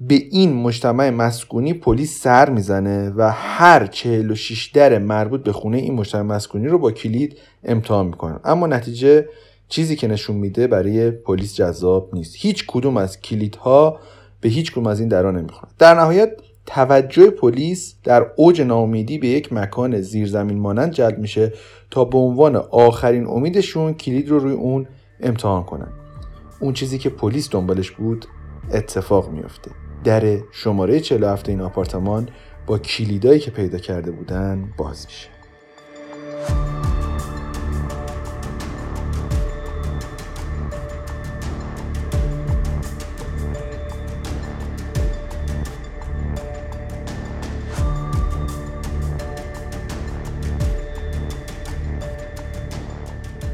به 0.00 0.14
این 0.14 0.52
مجتمع 0.52 1.10
مسکونی 1.10 1.74
پلیس 1.74 2.22
سر 2.22 2.50
می‌زنه 2.50 3.10
و 3.16 3.30
هر 3.30 3.86
46 3.86 4.66
در 4.66 4.98
مربوط 4.98 5.42
به 5.42 5.52
خونه 5.52 5.76
این 5.76 5.94
مجتمع 5.94 6.22
مسکونی 6.22 6.68
رو 6.68 6.78
با 6.78 6.92
کلید 6.92 7.38
امتحان 7.64 8.06
می‌کنن 8.06 8.40
اما 8.44 8.66
نتیجه 8.66 9.28
چیزی 9.68 9.96
که 9.96 10.08
نشون 10.08 10.36
میده 10.36 10.66
برای 10.66 11.10
پلیس 11.10 11.54
جذاب 11.54 12.10
نیست. 12.12 12.34
هیچ 12.38 12.64
کدوم 12.66 12.96
از 12.96 13.20
کلیدها 13.20 13.98
به 14.40 14.48
هیچ 14.48 14.72
کدوم 14.72 14.86
از 14.86 15.00
این 15.00 15.08
درا 15.08 15.30
نمی‌خورن. 15.30 15.72
در 15.78 15.94
نهایت 15.94 16.32
توجه 16.66 17.30
پلیس 17.30 17.94
در 18.04 18.26
اوج 18.36 18.60
ناامیدی 18.60 19.18
به 19.18 19.28
یک 19.28 19.52
مکان 19.52 20.00
زیرزمین 20.00 20.58
مانند 20.58 20.92
جلب 20.92 21.18
میشه 21.18 21.52
تا 21.90 22.04
به 22.04 22.18
عنوان 22.18 22.56
آخرین 22.56 23.26
امیدشون 23.26 23.94
کلید 23.94 24.28
رو 24.28 24.38
روی 24.38 24.52
اون 24.52 24.86
امتحان 25.20 25.64
کنن. 25.64 26.01
اون 26.62 26.72
چیزی 26.72 26.98
که 26.98 27.10
پلیس 27.10 27.50
دنبالش 27.50 27.90
بود 27.90 28.26
اتفاق 28.72 29.30
میافته. 29.30 29.70
در 30.04 30.38
شماره 30.50 31.00
47 31.00 31.48
این 31.48 31.60
آپارتمان 31.60 32.28
با 32.66 32.78
کلیدایی 32.78 33.40
که 33.40 33.50
پیدا 33.50 33.78
کرده 33.78 34.10
بودن 34.10 34.72
باز 34.76 35.06
میشه. 35.06 35.28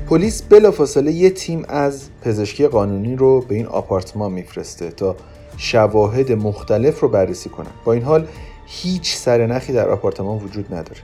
پلیس 0.09 0.43
بلافاصله 0.43 1.13
یه 1.13 1.31
تیم 1.31 1.65
از 1.69 2.09
پزشکی 2.23 2.67
قانونی 2.67 3.17
رو 3.17 3.41
به 3.41 3.55
این 3.55 3.67
آپارتمان 3.67 4.33
میفرسته 4.33 4.91
تا 4.91 5.17
شواهد 5.57 6.33
مختلف 6.33 7.01
رو 7.01 7.09
بررسی 7.09 7.49
کنن. 7.49 7.71
با 7.85 7.93
این 7.93 8.03
حال 8.03 8.27
هیچ 8.67 9.17
سرنخی 9.17 9.73
در 9.73 9.89
آپارتمان 9.89 10.39
وجود 10.39 10.75
نداره. 10.75 11.01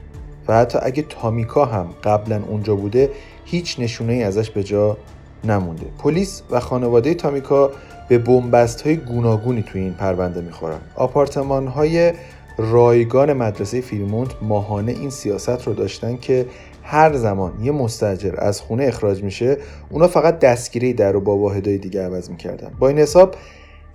و 0.48 0.56
حتی 0.56 0.78
اگه 0.82 1.04
تامیکا 1.08 1.64
هم 1.64 1.86
قبلا 2.04 2.42
اونجا 2.48 2.76
بوده 2.76 3.10
هیچ 3.44 3.80
نشونه 3.80 4.12
ای 4.12 4.22
ازش 4.22 4.50
به 4.50 4.64
جا 4.64 4.96
نمونده. 5.44 5.86
پلیس 5.98 6.42
و 6.50 6.60
خانواده 6.60 7.14
تامیکا 7.14 7.70
به 8.08 8.18
بنبست 8.18 8.82
های 8.82 8.96
گوناگونی 8.96 9.62
توی 9.62 9.80
این 9.80 9.94
پرونده 9.94 10.40
می‌خورن. 10.40 10.78
آپارتمان 10.96 11.66
های 11.66 12.12
رایگان 12.58 13.32
مدرسه 13.32 13.80
فیلمونت 13.80 14.30
ماهانه 14.42 14.92
این 14.92 15.10
سیاست 15.10 15.66
رو 15.66 15.74
داشتن 15.74 16.16
که 16.16 16.46
هر 16.86 17.16
زمان 17.16 17.52
یه 17.62 17.72
مستجر 17.72 18.34
از 18.38 18.60
خونه 18.60 18.84
اخراج 18.84 19.22
میشه 19.22 19.56
اونا 19.90 20.08
فقط 20.08 20.38
دستگیری 20.38 20.92
در 20.92 21.12
رو 21.12 21.20
با 21.20 21.36
واحدهای 21.36 21.78
دیگه 21.78 22.02
عوض 22.02 22.30
می‌کردن. 22.30 22.70
با 22.78 22.88
این 22.88 22.98
حساب 22.98 23.34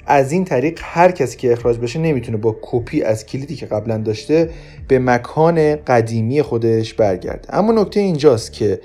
از 0.06 0.32
این 0.32 0.46
طریق 0.46 0.80
هر 0.84 1.12
کسی 1.12 1.38
که 1.38 1.52
اخراج 1.52 1.78
بشه 1.78 2.00
نمی‌تونه 2.00 2.38
با 2.38 2.56
کپی 2.62 3.02
از 3.02 3.26
کلیدی 3.26 3.56
که 3.56 3.66
قبلا 3.66 3.98
داشته 3.98 4.50
به 4.88 5.00
مکان 5.00 5.76
قدیمی 5.76 6.42
خودش 6.42 6.94
برگرده. 6.94 7.56
اما 7.56 7.72
نکته 7.72 8.00
اینجاست 8.00 8.54
که 8.54 8.80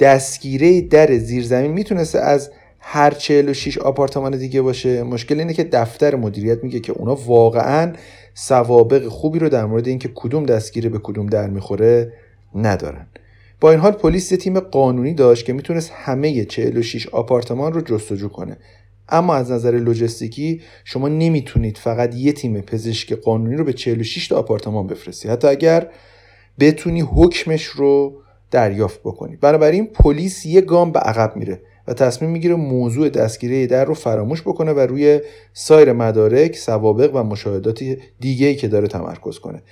دستگیره 0.00 0.80
در 0.80 1.18
زیرزمین 1.18 1.70
می‌تونسته 1.70 2.18
از 2.18 2.50
هر 2.78 3.10
46 3.10 3.78
آپارتمان 3.78 4.38
دیگه 4.38 4.62
باشه. 4.62 5.02
مشکل 5.02 5.38
اینه 5.38 5.54
که 5.54 5.64
دفتر 5.64 6.16
مدیریت 6.16 6.64
میگه 6.64 6.80
که 6.80 6.92
اونا 6.92 7.14
واقعا 7.14 7.92
سوابق 8.34 9.08
خوبی 9.08 9.38
رو 9.38 9.48
در 9.48 9.64
مورد 9.64 9.88
اینکه 9.88 10.10
کدوم 10.14 10.46
دستگیره 10.46 10.88
به 10.90 10.98
کدوم 10.98 11.26
در 11.26 11.50
می‌خوره 11.50 12.12
ندارن. 12.54 13.06
با 13.60 13.70
این 13.70 13.80
حال 13.80 13.92
پلیس 13.92 14.32
یه 14.32 14.38
تیم 14.38 14.60
قانونی 14.60 15.14
داشت 15.14 15.46
که 15.46 15.52
می‌تونست 15.52 15.92
همه 15.94 16.44
46 16.44 17.06
آپارتمان 17.06 17.72
رو 17.72 17.80
جستجو 17.80 18.28
کنه. 18.28 18.56
اما 19.08 19.34
از 19.34 19.50
نظر 19.50 19.70
لوجستیکی 19.70 20.60
شما 20.84 21.08
نمی‌تونید 21.08 21.78
فقط 21.78 22.14
یه 22.14 22.32
تیم 22.32 22.60
پزشک 22.60 23.12
قانونی 23.12 23.56
رو 23.56 23.64
به 23.64 23.72
46 23.72 24.28
تا 24.28 24.38
آپارتمان 24.38 24.86
بفرستی. 24.86 25.28
حتی 25.28 25.48
اگر 25.48 25.86
بتونی 26.60 27.00
حکمش 27.00 27.64
رو 27.64 28.22
دریافت 28.50 29.00
بکنی. 29.00 29.36
بنابراین 29.36 29.86
پلیس 29.86 30.46
یه 30.46 30.60
گام 30.60 30.92
به 30.92 30.98
عقب 30.98 31.36
میره 31.36 31.60
و 31.88 31.94
تصمیم 31.94 32.30
می‌گیره 32.30 32.54
موضوع 32.54 33.08
دستگیری 33.08 33.66
در 33.66 33.84
رو 33.84 33.94
فراموش 33.94 34.42
بکنه 34.42 34.72
و 34.72 34.78
روی 34.78 35.20
سایر 35.52 35.92
مدارک، 35.92 36.56
سوابق 36.56 37.10
و 37.14 37.22
مشاهدات 37.22 37.84
دیگه 38.20 38.46
ای 38.46 38.54
که 38.54 38.68
داره 38.68 38.88
تمرکز 38.88 39.38
کنه. 39.38 39.62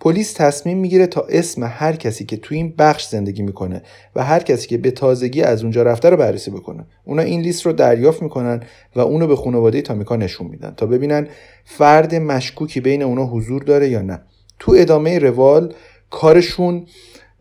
پلیس 0.00 0.32
تصمیم 0.32 0.78
می‌گیره 0.78 1.06
تا 1.06 1.20
اسم 1.20 1.64
هر 1.64 1.96
کسی 1.96 2.24
که 2.24 2.36
تو 2.36 2.54
این 2.54 2.74
بخش 2.78 3.08
زندگی 3.08 3.42
می‌کنه 3.42 3.82
و 4.16 4.24
هر 4.24 4.40
کسی 4.42 4.68
که 4.68 4.78
به 4.78 4.90
تازگی 4.90 5.42
از 5.42 5.62
اونجا 5.62 5.82
رفته 5.82 6.10
رو 6.10 6.16
بررسی 6.16 6.50
بکنه. 6.50 6.86
اونا 7.04 7.22
این 7.22 7.40
لیست 7.40 7.66
رو 7.66 7.72
دریافت 7.72 8.22
می‌کنن 8.22 8.62
و 8.96 9.00
اونو 9.00 9.26
به 9.26 9.36
خانواده 9.36 9.82
تامیکا 9.82 10.16
نشون 10.16 10.46
میدن 10.46 10.74
تا 10.76 10.86
ببینن 10.86 11.28
فرد 11.64 12.14
مشکوکی 12.14 12.80
بین 12.80 13.02
اونا 13.02 13.26
حضور 13.26 13.62
داره 13.62 13.88
یا 13.88 14.02
نه. 14.02 14.20
تو 14.58 14.74
ادامه 14.78 15.18
روال 15.18 15.74
کارشون 16.10 16.86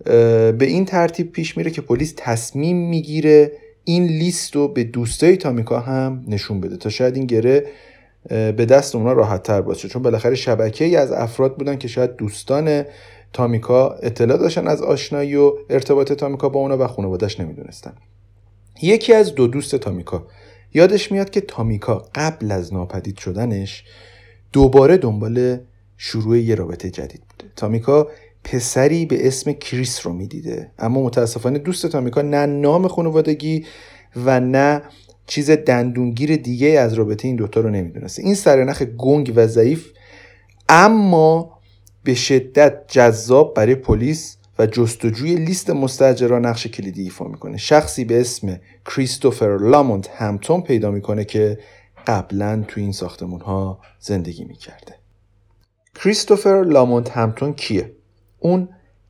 به 0.06 0.58
این 0.60 0.86
ترتیب 0.86 1.32
پیش 1.32 1.58
میره 1.58 1.72
که 1.72 1.82
پلیس 1.82 2.14
تصمیم 2.18 2.90
می‌گیره 2.90 3.52
این 3.84 4.08
لیست 4.08 4.56
رو 4.56 4.68
به 4.68 4.84
دوستای 4.84 5.38
تامیکا 5.38 5.80
هم 5.80 6.26
نشون 6.28 6.62
بده 6.62 6.78
تا 6.78 6.90
شاید 6.90 7.16
این 7.16 7.26
گره 7.26 7.66
به 8.30 8.66
دست 8.70 8.96
اونا 8.96 9.14
راحت 9.14 9.44
تر 9.44 9.62
باشه. 9.62 9.88
چون 9.88 10.02
بالاخره 10.02 10.36
شبکه 10.36 10.86
ای 10.86 10.96
از 10.96 11.12
افراد 11.12 11.58
بودن 11.58 11.78
که 11.78 11.88
شاید 11.88 12.16
دوستان 12.16 12.84
تامیکا 13.34 13.90
اطلاع 13.90 14.38
داشتن 14.38 14.68
از 14.68 14.82
آشنایی 14.82 15.36
و 15.36 15.54
ارتباط 15.70 16.14
تامیکا 16.14 16.50
با 16.50 16.60
اونا 16.60 16.78
و 16.78 16.88
خانوادش 16.88 17.40
نمی‌دونستن. 17.40 17.94
یکی 18.82 19.14
از 19.14 19.36
دو 19.36 19.48
دوست 19.48 19.76
تامیکا 19.76 20.28
یادش 20.74 21.12
میاد 21.12 21.30
که 21.30 21.42
تامیکا 21.42 22.06
قبل 22.16 22.52
از 22.52 22.74
ناپدید 22.74 23.18
شدنش 23.18 23.84
دوباره 24.54 24.98
دنبال 24.98 25.58
شروع 25.98 26.38
یه 26.38 26.56
رابطه 26.56 26.90
جدید 26.90 27.22
بوده. 27.30 27.52
تامیکا 27.56 28.08
پسری 28.44 29.06
به 29.06 29.28
اسم 29.28 29.52
کریس 29.52 30.06
رو 30.08 30.14
می‌دیده 30.14 30.72
اما 30.80 31.04
متاسفانه 31.04 31.60
دوست 31.60 31.88
تامیکا 31.88 32.22
نه 32.22 32.46
نام 32.46 32.88
خانوادگی 32.88 33.66
و 34.16 34.40
نه 34.40 34.82
چیز 35.28 35.52
دندونگیر 35.52 36.36
دیگه 36.36 36.68
از 36.68 36.94
رابطه 36.94 37.28
این 37.28 37.38
دوتا 37.38 37.62
رو 37.62 37.70
نمی‌دونسته. 37.70 38.24
این 38.24 38.36
سرنخ 38.36 38.82
گنگ 38.82 39.34
و 39.36 39.48
ضعیف 39.48 39.92
اما 40.70 41.60
به 42.04 42.14
شدت 42.14 42.88
جذاب 42.88 43.54
برای 43.54 43.76
پلیس 43.76 44.38
و 44.60 44.66
جستجوی 44.66 45.36
لیست 45.36 45.70
مستجران 45.70 46.46
نقش 46.46 46.68
کلیدی 46.68 47.04
ایفا 47.04 47.26
می‌کنه. 47.26 47.58
شخصی 47.58 48.06
به 48.06 48.22
اسم 48.22 48.60
کریستوفر 48.86 49.58
لامونت 49.58 50.10
همتون 50.10 50.62
پیدا 50.62 50.92
می‌کنه 50.92 51.26
که 51.26 51.60
قبلا 52.08 52.64
تو 52.68 52.82
این 52.82 52.92
ساختمون 52.92 53.42
ها 53.42 53.80
زندگی 54.00 54.46
می‌کرده. 54.46 54.96
کریستوفر 55.96 56.64
لامونت 56.64 57.10
همتون 57.10 57.54
کیه؟ 57.54 57.92
اون 58.40 58.70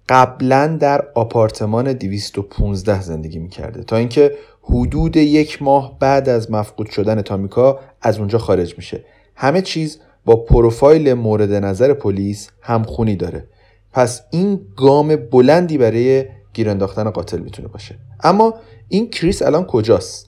قبلا 0.10 0.67
در 0.67 1.08
آپارتمان 1.15 1.93
215 1.93 3.01
زندگی 3.01 3.39
می‌کرده. 3.39 3.84
تا 3.84 3.95
اینکه 3.95 4.32
حدود 4.69 5.15
یک 5.17 5.62
ماه 5.62 5.99
بعد 5.99 6.30
از 6.30 6.51
مفقود 6.51 6.89
شدن 6.89 7.21
تامیکا 7.21 7.80
از 8.01 8.19
اونجا 8.19 8.38
خارج 8.38 8.77
میشه. 8.77 9.03
همه 9.36 9.62
چیز 9.62 9.99
با 10.25 10.36
پروفایل 10.36 11.13
مورد 11.13 11.53
نظر 11.53 11.93
پلیس 11.93 12.49
همخونی 12.62 13.15
داره. 13.15 13.47
پس 13.93 14.21
این 14.32 14.60
گام 14.75 15.15
بلندی 15.15 15.77
برای 15.77 16.25
گیر 16.53 16.69
انداختن 16.69 17.10
قاتل 17.10 17.39
می‌تونه 17.39 17.67
باشه. 17.67 17.95
اما 18.23 18.53
این 18.89 19.10
کریس 19.10 19.41
الان 19.41 19.63
کجاست؟ 19.65 20.27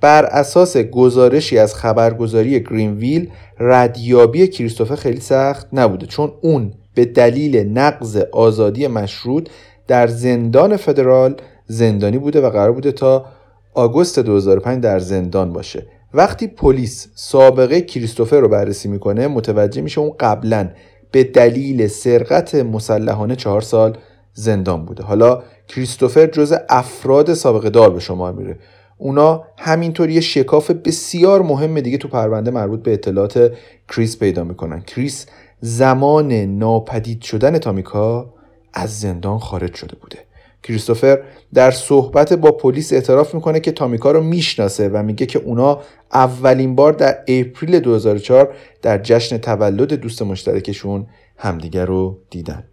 بر 0.00 0.24
اساس 0.24 0.76
گزارشی 0.76 1.58
از 1.58 1.74
خبرگزاری 1.74 2.60
گرینویل 2.60 3.30
ردیابی 3.58 4.48
کریستوفر 4.48 4.94
خیلی 4.94 5.20
سخت 5.20 5.66
نبوده 5.72 6.06
چون 6.06 6.32
اون 6.40 6.72
به 6.94 7.04
دلیل 7.04 7.56
نقض 7.56 8.16
آزادی 8.32 8.86
مشروط 8.86 9.48
در 9.86 10.06
زندان 10.06 10.76
فدرال 10.76 11.36
زندانی 11.66 12.18
بوده 12.18 12.40
و 12.40 12.50
قرار 12.50 12.72
بوده 12.72 12.92
تا 12.92 13.26
آگوست 13.74 14.18
2005 14.18 14.82
در 14.82 14.98
زندان 14.98 15.52
باشه. 15.52 15.86
وقتی 16.14 16.46
پلیس 16.46 17.08
سابقه 17.14 17.80
کریستوفر 17.80 18.40
رو 18.40 18.48
بررسی 18.48 18.88
می‌کنه 18.88 19.28
متوجه 19.28 19.82
میشه 19.82 20.00
اون 20.00 20.12
قبلا 20.20 20.70
به 21.10 21.24
دلیل 21.24 21.86
سرقت 21.86 22.54
مسلحانه 22.54 23.36
چهار 23.36 23.60
سال 23.60 23.98
زندان 24.32 24.84
بوده. 24.84 25.02
حالا 25.02 25.42
کریستوفر 25.68 26.26
جز 26.26 26.54
افراد 26.68 27.34
سابقه 27.34 27.70
دار 27.70 27.90
به 27.90 28.00
شما 28.00 28.32
میره. 28.32 28.58
اونا 28.98 29.44
همینطور 29.58 30.10
یه 30.10 30.20
شکاف 30.20 30.70
بسیار 30.70 31.42
مهم 31.42 31.80
دیگه 31.80 31.98
تو 31.98 32.08
پرونده 32.08 32.50
مربوط 32.50 32.82
به 32.82 32.92
اطلاعات 32.92 33.52
کریس 33.88 34.18
پیدا 34.18 34.44
می‌کنن. 34.44 34.80
کریس 34.80 35.26
زمان 35.60 36.32
ناپدید 36.32 37.22
شدن 37.22 37.58
تامیکا 37.58 38.34
از 38.72 39.00
زندان 39.00 39.38
خارج 39.38 39.74
شده 39.74 39.96
بوده. 40.00 40.18
کریستوفر 40.62 41.18
در 41.54 41.70
صحبت 41.70 42.32
با 42.32 42.52
پلیس 42.52 42.92
اعتراف 42.92 43.34
می‌کنه 43.34 43.60
که 43.60 43.72
تامیکا 43.72 44.10
رو 44.10 44.22
می‌شناسه 44.22 44.88
و 44.88 45.02
میگه 45.02 45.26
که 45.26 45.38
اونا 45.38 45.80
اولین 46.12 46.74
بار 46.74 46.92
در 46.92 47.18
اپریل 47.28 47.80
2004 47.80 48.54
در 48.82 48.98
جشن 48.98 49.38
تولد 49.38 49.92
دوست 49.92 50.22
مشترکشون 50.22 51.06
همدیگر 51.36 51.86
رو 51.86 52.18
دیدن. 52.30 52.64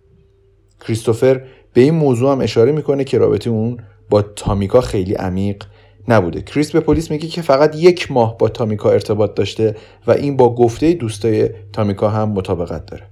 کریستوفر 0.88 1.42
به 1.74 1.82
این 1.82 1.94
موضوع 1.94 2.32
هم 2.32 2.42
اشاره 2.42 2.72
می‌کنه 2.72 3.04
که 3.04 3.18
رابطه 3.18 3.50
اون 3.50 3.78
با 4.10 4.22
تامیکا 4.22 4.82
خیلی 4.82 5.14
عمیق 5.14 5.64
نبوده. 6.08 6.42
کریس 6.42 6.72
به 6.72 6.80
پلیس 6.80 7.12
میگه 7.12 7.28
که 7.28 7.42
فقط 7.42 7.76
یک 7.76 8.12
ماه 8.12 8.38
با 8.38 8.50
تامیکا 8.50 8.92
ارتباط 8.92 9.34
داشته 9.34 9.76
و 10.08 10.12
این 10.12 10.38
با 10.38 10.56
گفته 10.56 10.94
دوستای 10.94 11.50
تامیکا 11.74 12.10
هم 12.10 12.30
مطابقت 12.30 12.86
داره. 12.86 13.04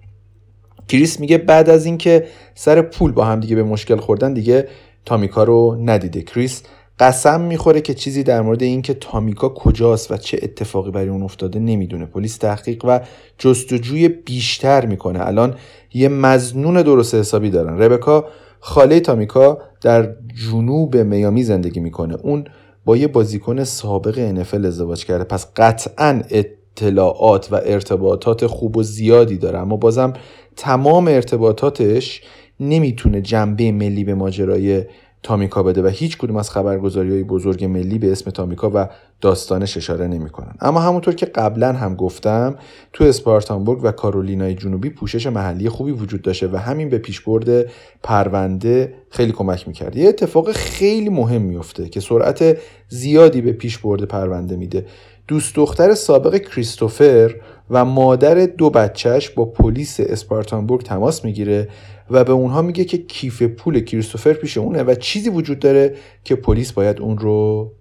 کریس 0.88 1.20
میگه 1.20 1.38
بعد 1.38 1.70
از 1.70 1.86
اینکه 1.86 2.28
سر 2.56 2.82
پول 2.82 3.12
با 3.12 3.26
هم 3.26 3.40
دیگه 3.40 3.56
به 3.56 3.64
مشکل 3.64 3.96
خوردن 3.96 4.34
دیگه 4.34 4.68
تامیکا 5.06 5.44
رو 5.44 5.78
ندیده. 5.80 6.22
کریس 6.22 6.64
قسم 7.00 7.42
می‌خوره 7.42 7.82
که 7.82 7.94
چیزی 7.94 8.24
در 8.24 8.42
مورد 8.42 8.64
اینکه 8.64 8.94
تامیکا 8.94 9.50
کجاست 9.50 10.12
و 10.12 10.18
چه 10.18 10.40
اتفاقی 10.44 10.92
برای 10.92 11.10
اون 11.10 11.24
افتاده 11.24 11.60
نمی‌دونه. 11.60 12.06
پلیس 12.06 12.38
تحقیق 12.38 12.86
و 12.86 13.00
جستجوی 13.38 14.08
بیشتر 14.08 14.86
می‌کنه. 14.86 15.28
الان 15.28 15.56
یه 15.94 16.10
مزنون 16.10 16.82
درست 16.82 17.16
حسابی 17.16 17.50
دارن. 17.50 17.82
ربکا 17.82 18.26
خاله 18.60 19.00
تامیکا 19.00 19.58
در 19.82 20.16
جنوب 20.52 20.98
میامی 20.98 21.44
زندگی 21.44 21.80
می‌کنه. 21.80 22.16
اون 22.24 22.46
با 22.86 22.98
یه 22.98 23.08
بازیکن 23.08 23.64
سابق 23.64 24.44
NFL 24.44 24.66
ازدواج 24.66 25.06
کرده. 25.06 25.24
پس 25.24 25.48
قطعا 25.56 26.22
اطلاعات 26.30 27.48
و 27.52 27.56
ارتباطات 27.66 28.48
خوب 28.48 28.78
و 28.78 28.84
زیادی 28.84 29.38
داره. 29.38 29.60
اما 29.60 29.78
بازم 29.78 30.14
تمام 30.58 31.08
ارتباطاتش 31.08 32.22
نمی‌تونه 32.60 33.22
جنبه 33.22 33.72
ملی 33.72 34.04
به 34.04 34.16
ماجرای 34.16 34.84
تامیکا 35.24 35.64
بده 35.64 35.84
و 35.84 35.88
هیچ 35.88 36.18
کدوم 36.18 36.36
از 36.36 36.50
خبرگزاری 36.50 37.12
های 37.12 37.24
بزرگ 37.24 37.66
ملی 37.66 38.00
به 38.00 38.12
اسم 38.12 38.32
تامیکا 38.32 38.72
و 38.74 38.90
داستانش 39.22 39.78
اشاره 39.78 40.08
نمی‌کنن. 40.08 40.54
اما 40.62 40.80
همونطور 40.80 41.16
که 41.16 41.26
قبلا 41.26 41.74
هم 41.74 41.96
گفتم 41.96 42.56
تو 42.94 43.04
اسپارتانبورگ 43.04 43.80
و 43.84 43.92
کارولینای 43.92 44.56
جنوبی 44.56 44.90
پوشش 44.90 45.28
محلی 45.28 45.70
خوبی 45.70 45.92
وجود 45.92 46.22
داشته 46.22 46.48
و 46.48 46.58
همین 46.58 46.90
به 46.90 46.98
پیشبرد 46.98 47.66
پرونده 48.04 48.94
خیلی 49.10 49.32
کمک 49.32 49.68
می‌کرد. 49.68 49.96
یه 49.96 50.10
اتفاق 50.10 50.52
خیلی 50.52 51.10
مهم 51.10 51.42
میفته 51.42 51.90
که 51.90 52.00
سرعت 52.00 52.58
زیادی 52.90 53.42
به 53.42 53.52
پیشبرد 53.52 54.04
پرونده 54.04 54.56
میده. 54.56 54.86
دوست 55.28 55.56
دختر 55.56 55.94
سابق 55.94 56.38
کریستوفر 56.38 57.36
و 57.70 57.86
مادر 57.86 58.46
دو 58.46 58.70
بچهش 58.70 59.30
با 59.30 59.46
پلیس 59.46 60.00
اسپارتانبورگ 60.00 60.82
تماس 60.82 61.26
می‌گیره 61.26 61.70
و 62.10 62.24
به 62.24 62.32
اونها 62.32 62.62
میگه 62.62 62.84
که 62.84 62.98
کیف 62.98 63.42
پول 63.42 63.80
کریستوفر 63.80 64.34
پیش 64.34 64.58
اونه 64.58 64.84
و 64.84 64.96
چیزی 64.96 65.30
وجود 65.30 65.60
داره 65.60 65.96
که 66.24 66.36
پلیس 66.36 66.72
باید 66.72 67.00
اون 67.00 67.18
رو 67.18 67.72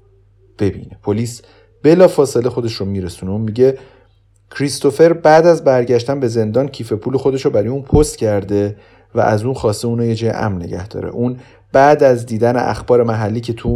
ببینه. 0.58 0.98
پلیس 1.02 1.42
بلا 1.82 2.08
فاصله 2.08 2.50
خودش 2.50 2.72
رو 2.74 2.86
میرسونه. 2.86 3.32
اون 3.32 3.40
میگه 3.40 3.78
کریستوفر 4.50 5.12
بعد 5.12 5.46
از 5.46 5.64
برگشتن 5.64 6.20
به 6.20 6.28
زندان 6.28 6.68
کیف 6.68 6.92
پول 6.92 7.16
خودش 7.16 7.44
رو 7.44 7.50
برای 7.50 7.68
اون 7.68 7.82
پست 7.82 8.18
کرده 8.18 8.76
و 9.14 9.20
از 9.20 9.44
اون 9.44 9.54
خواسته 9.54 9.88
اون 9.88 9.98
رو 9.98 10.04
یه 10.04 10.14
جای 10.14 10.30
امن 10.30 10.62
نگه 10.62 10.88
داره. 10.88 11.08
اون 11.08 11.36
بعد 11.72 12.02
از 12.02 12.26
دیدن 12.26 12.56
اخبار 12.56 13.02
محلی 13.02 13.40
که 13.40 13.52
تو 13.52 13.68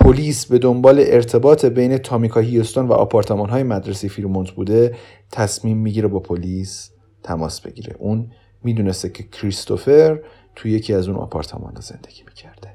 پلیس 0.00 0.46
به 0.46 0.58
دنبال 0.58 1.04
ارتباط 1.06 1.64
بین 1.64 1.98
تامیکا 1.98 2.40
هیوستون 2.40 2.86
و 2.88 2.92
آپارتمان 2.92 3.50
های 3.50 3.62
مدرسه 3.62 4.08
فیرمونت 4.08 4.50
بوده 4.50 4.96
تصمیم 5.32 5.76
می‌گیره 5.76 6.08
با 6.08 6.20
پلیس 6.20 6.90
تماس 7.22 7.60
بگیره. 7.60 7.96
اون 7.98 8.30
می‌دونسته 8.64 9.08
که 9.08 9.22
کریستوفر 9.22 10.20
تو 10.56 10.68
یکی 10.68 10.94
از 10.94 11.08
اون 11.08 11.16
آپارتمان 11.16 11.74
زندگی 11.80 12.22
می‌کرده. 12.26 12.74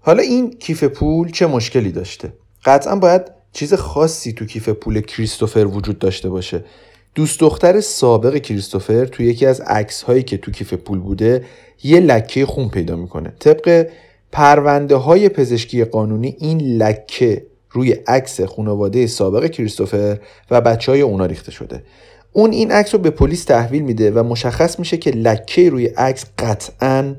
حالا 0.00 0.22
این 0.22 0.50
کیف 0.50 0.84
پول 0.84 1.30
چه 1.30 1.46
مشکلی 1.46 1.92
داشته؟ 1.92 2.32
قطعا 2.64 2.96
باید 2.96 3.22
چیز 3.52 3.74
خاصی 3.74 4.32
تو 4.32 4.44
کیف 4.44 4.68
پول 4.68 5.00
کریستوفر 5.00 5.66
وجود 5.66 5.98
داشته 5.98 6.30
باشه. 6.30 6.64
دوست 7.14 7.40
دختر 7.40 7.80
سابق 7.80 8.36
کریستوفر 8.36 9.04
تو 9.04 9.22
یکی 9.22 9.46
از 9.46 9.60
عکس 9.60 10.02
هایی 10.02 10.22
که 10.22 10.38
تو 10.38 10.50
کیف 10.50 10.74
پول 10.74 10.98
بوده 10.98 11.44
یه 11.82 12.00
لکه 12.00 12.46
خون 12.46 12.68
پیدا 12.68 12.96
می‌کنه. 12.96 13.32
طبق 13.38 13.88
پرونده 14.32 14.96
های 14.96 15.28
پزشکی 15.28 15.84
قانونی 15.84 16.36
این 16.38 16.60
لکه 16.60 17.46
روی 17.70 17.92
عکس 17.92 18.40
خانواده 18.40 19.06
سابق 19.06 19.46
کریستوفر 19.46 20.18
و 20.50 20.60
بچه 20.60 20.92
های 20.92 21.00
اونا 21.00 21.26
ریخته 21.26 21.50
شده. 21.50 21.82
اون 22.32 22.52
این 22.52 22.72
عکس 22.72 22.94
رو 22.94 23.00
به 23.00 23.10
پلیس 23.10 23.44
تحویل 23.44 23.82
میده 23.82 24.10
و 24.10 24.22
مشخص 24.22 24.78
میشه 24.78 24.96
که 24.96 25.10
لکه 25.10 25.70
روی 25.70 25.86
عکس 25.86 26.24
قطعا 26.38 27.14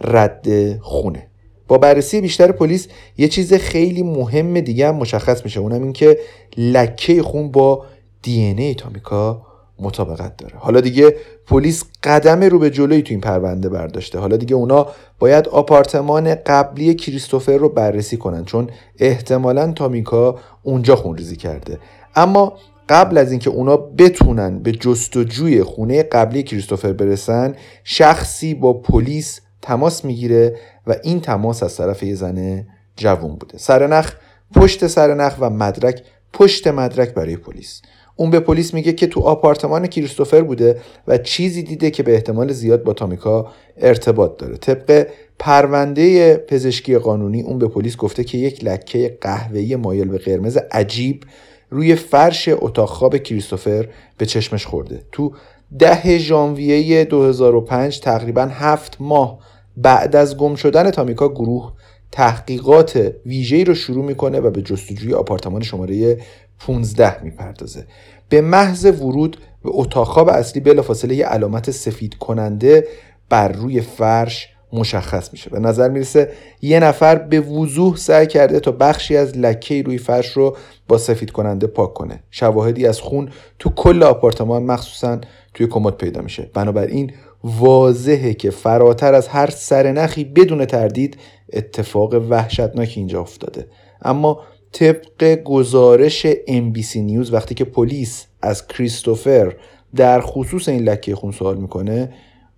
رد 0.00 0.78
خونه. 0.78 1.26
با 1.68 1.78
بررسی 1.78 2.20
بیشتر 2.20 2.52
پلیس 2.52 2.88
یه 3.18 3.28
چیز 3.28 3.54
خیلی 3.54 4.02
مهم 4.02 4.60
دیگه 4.60 4.88
هم 4.88 4.94
مشخص 4.94 5.44
میشه 5.44 5.60
اونم 5.60 5.82
این 5.82 5.92
که 5.92 6.18
لکه 6.56 7.22
خون 7.22 7.50
با 7.50 7.86
دی 8.22 8.40
ای 8.40 8.74
تامیکا 8.74 9.46
مطابقت 9.78 10.36
داره. 10.36 10.54
حالا 10.58 10.80
دیگه 10.80 11.16
پلیس 11.46 11.84
قدم 12.02 12.42
رو 12.44 12.58
به 12.58 12.70
جلوی 12.70 13.02
تو 13.02 13.10
این 13.10 13.20
پرونده 13.20 13.68
برداشته. 13.68 14.18
حالا 14.18 14.36
دیگه 14.36 14.54
اونا 14.54 14.86
باید 15.18 15.48
آپارتمان 15.48 16.34
قبلی 16.34 16.94
کریستوفر 16.94 17.56
رو 17.56 17.68
بررسی 17.68 18.16
کنن 18.16 18.44
چون 18.44 18.70
احتمالا 18.98 19.72
تامیکا 19.72 20.38
اونجا 20.62 20.96
خونریزی 20.96 21.36
کرده. 21.36 21.78
اما 22.16 22.52
قبل 22.88 23.18
از 23.18 23.30
اینکه 23.30 23.50
اونا 23.50 23.76
بتونن 23.76 24.58
به 24.58 24.72
جستجوی 24.72 25.62
خونه 25.62 26.02
قبلی 26.02 26.42
کریستوفر 26.42 26.92
برسن 26.92 27.54
شخصی 27.84 28.54
با 28.54 28.72
پلیس 28.72 29.40
تماس 29.62 30.04
می‌گیره 30.04 30.56
و 30.86 30.96
این 31.02 31.20
تماس 31.20 31.62
از 31.62 31.76
طرف 31.76 32.02
یه 32.02 32.14
زن 32.14 32.66
جوون 32.96 33.36
بوده. 33.36 33.58
سرنخ 33.58 34.14
پشت 34.54 34.86
سرنخ 34.86 35.34
و 35.40 35.50
مدرک 35.50 36.02
پشت 36.32 36.66
مدرک 36.66 37.14
برای 37.14 37.36
پلیس. 37.36 37.82
اون 38.16 38.30
به 38.30 38.40
پلیس 38.40 38.74
میگه 38.74 38.92
که 38.92 39.06
تو 39.06 39.20
آپارتمان 39.20 39.86
کریستوفر 39.86 40.42
بوده 40.42 40.80
و 41.06 41.18
چیزی 41.18 41.62
دیده 41.62 41.90
که 41.90 42.02
به 42.02 42.14
احتمال 42.14 42.52
زیاد 42.52 42.82
با 42.82 42.92
تامیکا 42.92 43.46
ارتباط 43.76 44.36
داره. 44.36 44.56
طبق 44.56 45.06
پرونده 45.38 46.36
پزشکی 46.36 46.98
قانونی 46.98 47.42
اون 47.42 47.58
به 47.58 47.68
پلیس 47.68 47.96
گفته 47.96 48.24
که 48.24 48.38
یک 48.38 48.64
لکه 48.64 49.18
قهوه‌ای 49.20 49.76
مایل 49.76 50.08
به 50.08 50.18
قرمز 50.18 50.56
عجیب 50.56 51.24
روی 51.70 51.94
فرش 51.94 52.48
اتاق 52.52 52.88
خواب 52.88 53.16
کریستوفر 53.16 53.88
به 54.18 54.26
چشمش 54.26 54.66
خورده. 54.66 55.02
تو 55.12 55.32
ده 55.78 56.18
ژانویه 56.18 57.04
2005 57.04 58.00
تقریبا 58.00 58.42
هفت 58.42 58.96
ماه 59.00 59.38
بعد 59.76 60.16
از 60.16 60.36
گم 60.36 60.54
شدن 60.54 60.90
تامیکا 60.90 61.28
گروه 61.28 61.72
تحقیقات 62.12 63.14
ویژه‌ای 63.26 63.64
رو 63.64 63.74
شروع 63.74 64.04
می‌کنه 64.04 64.40
و 64.40 64.50
به 64.50 64.62
جستجوی 64.62 65.14
آپارتمان 65.14 65.62
شماره 65.62 66.18
15 66.66 67.24
می‌پردازه. 67.24 67.86
به 68.28 68.40
محض 68.40 68.84
ورود 68.84 69.36
به 69.64 69.70
اتاق 69.72 70.06
خواب 70.06 70.28
اصلی 70.28 70.60
بلافاصله 70.60 71.14
یه 71.14 71.26
علامت 71.26 71.70
سفید 71.70 72.14
کننده 72.14 72.86
بر 73.28 73.48
روی 73.48 73.80
فرش 73.80 74.48
مشخص 74.72 75.32
میشه. 75.32 75.50
به 75.50 75.58
نظر 75.58 75.88
می‌رسه 75.88 76.32
یه 76.62 76.80
نفر 76.80 77.14
به 77.14 77.40
وضوح 77.40 77.96
سعی 77.96 78.26
کرده 78.26 78.60
تا 78.60 78.72
بخشی 78.72 79.16
از 79.16 79.38
لکه 79.38 79.82
روی 79.82 79.98
فرش 79.98 80.28
رو 80.28 80.56
با 80.88 80.98
سفید 80.98 81.30
کننده 81.30 81.66
پاک 81.66 81.94
کنه. 81.94 82.22
شواهدی 82.30 82.86
از 82.86 83.00
خون 83.00 83.28
تو 83.58 83.70
کل 83.70 84.02
آپارتمان 84.02 84.62
مخصوصا 84.62 85.18
توی 85.54 85.66
کمد 85.66 85.96
پیدا 85.96 86.20
میشه. 86.20 86.50
بنابراین 86.54 87.12
واضحه 87.44 88.34
که 88.34 88.50
فراتر 88.50 89.14
از 89.14 89.28
هر 89.28 89.50
سرنخی 89.50 90.24
بدون 90.24 90.64
تردید 90.64 91.16
اتفاق 91.52 92.14
وحشتناکی 92.14 93.00
اینجا 93.00 93.20
افتاده. 93.20 93.66
اما 94.02 94.40
طبق 94.72 95.42
گزارش 95.44 96.26
NBC 96.32 96.96
نیوز 96.96 97.32
وقتی 97.32 97.54
که 97.54 97.64
پلیس 97.64 98.26
از 98.42 98.66
کریستوفر 98.66 99.56
در 99.94 100.20
خصوص 100.20 100.68
این 100.68 100.82
لکه 100.82 101.16
خون 101.16 101.32
سوال 101.32 101.56
می‌کنه 101.56 102.14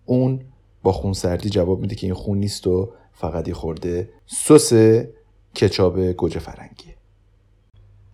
اون 0.07 0.41
با 0.83 0.93
خون 0.93 1.13
سردی 1.13 1.51
جواب 1.51 1.81
میده 1.81 1.95
که 1.95 2.07
این 2.07 2.15
خون 2.15 2.39
نیست 2.39 2.67
و 2.67 2.91
فقط 3.13 3.53
خورده 3.53 4.09
سس 4.27 4.73
کچاب 5.57 6.13
گوجه 6.13 6.41
فرنگیه. 6.41 6.95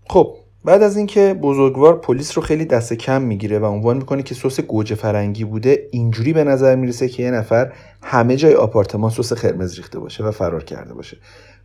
خب 0.08 0.36
بعد 0.64 0.82
از 0.82 0.96
اینکه 0.96 1.34
بزرگوار 1.42 2.00
پلیس 2.00 2.38
رو 2.38 2.42
خیلی 2.42 2.64
دست 2.64 2.92
کم 2.92 3.22
می‌گیره 3.22 3.58
و 3.58 3.64
عنوان 3.64 3.96
می‌کنه 3.96 4.22
که 4.22 4.34
سس 4.34 4.60
گوجه 4.60 4.94
فرنگی 4.94 5.44
بوده 5.44 5.88
اینجوری 5.90 6.32
به 6.32 6.44
نظر 6.44 6.76
می‌رسه 6.76 7.08
که 7.08 7.22
یه 7.22 7.30
نفر 7.30 7.72
همه 8.02 8.36
جای 8.36 8.54
آپارتمان 8.54 9.10
سس 9.10 9.32
قرمز 9.32 9.76
ریخته 9.76 9.98
باشه 9.98 10.24
و 10.24 10.30
فرار 10.30 10.64
کرده 10.64 10.94
باشه. 10.94 11.16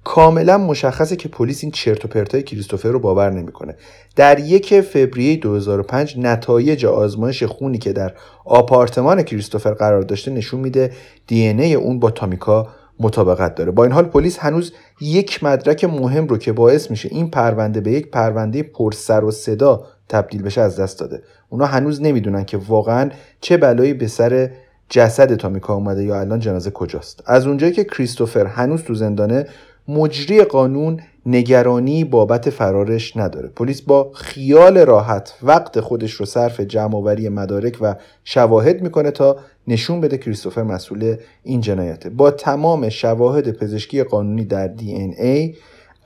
کاملا 0.06 0.58
مشخصه 0.58 1.16
که 1.16 1.30
پلیس 1.30 1.64
این 1.64 1.72
چرت 1.72 2.06
و 2.06 2.08
پرتای 2.08 2.44
کریستوفر 2.44 2.90
رو 2.90 3.00
باور 3.00 3.30
نمی‌کنه. 3.30 3.76
در 4.16 4.40
یک 4.40 4.82
فوریه 4.82 5.36
2005 5.36 6.18
نتایج 6.18 6.86
آزمایش 6.86 7.44
خونی 7.44 7.78
که 7.78 7.94
در 7.94 8.14
آپارتمان 8.46 9.24
کریستوفر 9.24 9.74
قرار 9.74 10.02
داشته 10.02 10.32
نشون 10.32 10.60
میده 10.60 10.92
DNA 11.28 11.74
اون 11.74 12.00
با 12.00 12.12
تامیکا 12.12 12.68
مطابقت 13.00 13.56
داره. 13.56 13.72
با 13.72 13.84
این 13.84 13.92
حال 13.92 14.04
پلیس 14.04 14.40
هنوز 14.40 14.74
یک 15.02 15.44
مدرک 15.44 15.84
مهم 15.84 16.28
رو 16.28 16.38
که 16.38 16.52
باعث 16.52 16.92
میشه 16.92 17.10
این 17.12 17.30
پرونده 17.30 17.82
به 17.82 17.92
یک 17.92 18.12
پرونده 18.12 18.64
پرسر 18.64 19.24
و 19.24 19.32
صدا 19.32 19.86
تبدیل 20.10 20.42
بشه 20.42 20.62
از 20.62 20.80
دست 20.80 21.00
داده. 21.00 21.22
اونا 21.50 21.66
هنوز 21.66 22.02
نمی‌دونن 22.02 22.46
که 22.46 22.58
واقعا 22.58 23.10
چه 23.42 23.58
بلایی 23.58 23.94
به 23.94 24.08
سر 24.08 24.50
جسد 24.90 25.36
تامیکا 25.36 25.74
اومده 25.74 26.04
یا 26.04 26.20
الان 26.20 26.40
جنازه 26.40 26.72
کجاست. 26.72 27.24
از 27.26 27.48
اونجایی 27.48 27.74
که 27.74 27.84
کریستوفر 27.84 28.46
هنوز 28.46 28.84
تو 28.84 28.94
زندانه 28.94 29.48
مجری 29.88 30.44
قانون 30.44 31.00
نگرانی 31.26 32.04
بابت 32.04 32.50
فرارش 32.50 33.18
نداره. 33.18 33.48
پلیس 33.48 33.82
با 33.82 34.12
خیال 34.14 34.78
راحت 34.78 35.34
وقت 35.44 35.80
خودش 35.80 36.12
رو 36.12 36.26
صرف 36.26 36.60
جمعآوری 36.60 37.30
مدارک 37.30 37.78
و 37.82 37.96
شواهد 38.24 38.82
می‌کنه 38.82 39.12
تا 39.12 39.38
نشون 39.68 40.02
بده 40.02 40.18
کریستوفر 40.18 40.64
مسئول 40.64 41.16
این 41.44 41.62
جنایته. 41.62 42.10
با 42.10 42.32
تمام 42.32 42.90
شواهد 42.90 43.52
پزشکی 43.52 44.04
قانونی 44.04 44.46
در 44.46 44.68
دی 44.68 44.94
ای 44.94 45.56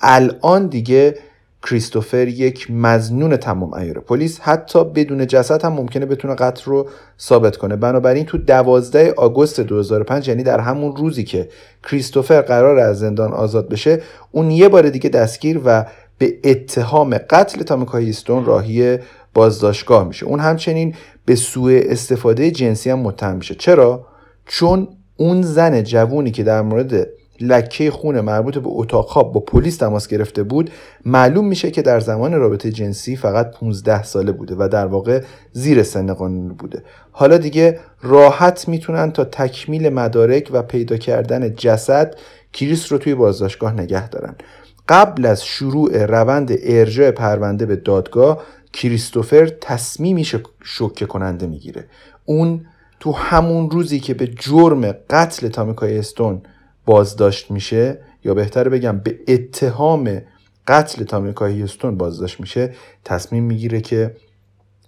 الان 0.02 0.68
دیگه 0.68 1.16
کریستوفر 1.64 2.28
یک 2.28 2.72
مزنون 2.72 3.38
تمام 3.38 3.74
ایاره 3.74 4.02
پلیس 4.02 4.40
حتی 4.40 4.84
بدون 4.84 5.28
جسد 5.28 5.66
هم 5.66 5.74
ممکنه 5.74 6.06
بتونه 6.06 6.36
قتل 6.36 6.64
رو 6.66 6.88
ثابت 7.20 7.58
کنه. 7.58 7.76
بنابراین 7.76 8.26
تو 8.26 8.38
دوازده 8.38 9.14
آگوست 9.18 9.60
2005 9.60 10.28
یعنی 10.28 10.44
در 10.44 10.60
همون 10.60 10.96
روزی 10.96 11.24
که 11.24 11.50
کریستوفر 11.84 12.42
قرار 12.42 12.80
از 12.80 13.00
زندان 13.00 13.34
آزاد 13.34 13.70
بشه 13.70 14.02
اون 14.32 14.52
یه 14.52 14.70
بار 14.70 14.90
دیگه 14.90 15.10
دستگیر 15.10 15.62
و 15.66 15.86
به 16.18 16.40
اتهام 16.44 17.18
قتل 17.18 17.64
تامیکا 17.64 17.98
هیستون 17.98 18.46
راهی 18.46 18.98
بازداشتگاه 19.34 20.08
میشه. 20.08 20.26
اون 20.26 20.40
همچنین 20.40 20.96
به 21.26 21.36
سوء 21.36 21.82
استفاده 21.84 22.52
جنسی 22.52 22.90
هم 22.90 23.00
متهم 23.00 23.36
میشه. 23.36 23.56
چرا؟ 23.56 24.06
چون 24.46 24.88
اون 25.18 25.42
زن 25.42 25.84
جوونی 25.84 26.32
که 26.32 26.44
در 26.44 26.62
مورد 26.62 27.08
لکه 27.42 27.92
خون 27.92 28.22
مربوط 28.22 28.58
به 28.58 28.70
اتاق 28.70 29.08
خواب 29.08 29.34
با 29.34 29.40
پلیس 29.40 29.78
تماس 29.78 30.08
گرفته 30.08 30.44
بود 30.44 30.70
معلوم 31.06 31.48
میشه 31.48 31.72
که 31.72 31.82
در 31.82 32.00
زمان 32.00 32.34
رابطه 32.34 32.72
جنسی 32.72 33.16
فقط 33.16 33.52
15 33.52 34.04
ساله 34.04 34.32
بوده 34.32 34.56
و 34.58 34.70
در 34.72 34.86
واقع 34.86 35.24
زیر 35.52 35.84
سن 35.84 36.14
قانونی 36.14 36.54
بوده. 36.54 36.84
حالا 37.12 37.38
دیگه 37.38 37.80
راحت 38.02 38.68
می‌تونن 38.68 39.12
تا 39.12 39.26
تکمیل 39.26 39.90
مدارک 39.90 40.50
و 40.54 40.62
پیدا 40.62 40.98
کردن 40.98 41.56
جسد 41.56 42.16
کریس 42.54 42.92
رو 42.92 42.98
توی 42.98 43.16
بازداشتگاه 43.16 43.74
نگه 43.74 44.10
دارن. 44.10 44.36
قبل 44.90 45.26
از 45.26 45.46
شروع 45.46 46.06
روند 46.06 46.52
ارجاع 46.64 47.12
پرونده 47.12 47.66
به 47.66 47.76
دادگاه 47.76 48.44
کریستوفر 48.74 49.52
تصمیمی 49.62 50.26
شوکه 50.64 51.06
کننده 51.06 51.48
می‌گیره. 51.48 51.86
اون 52.26 52.66
تو 53.00 53.12
همون 53.12 53.70
روزی 53.70 54.00
که 54.00 54.14
به 54.14 54.28
جرم 54.28 54.92
قتل 55.10 55.48
تامیکای 55.48 55.98
استون 55.98 56.42
بازداشت 56.90 57.52
میشه 57.52 58.02
یا 58.24 58.34
بهتر 58.34 58.70
بگم 58.70 59.00
به 59.00 59.20
اتهام 59.28 60.22
قتل 60.68 61.04
تامیکا 61.04 61.46
هیستون 61.46 61.98
بازداشت 61.98 62.40
میشه 62.40 62.74
تصمیم 63.06 63.44
می‌گیره 63.44 63.82
که 63.82 64.16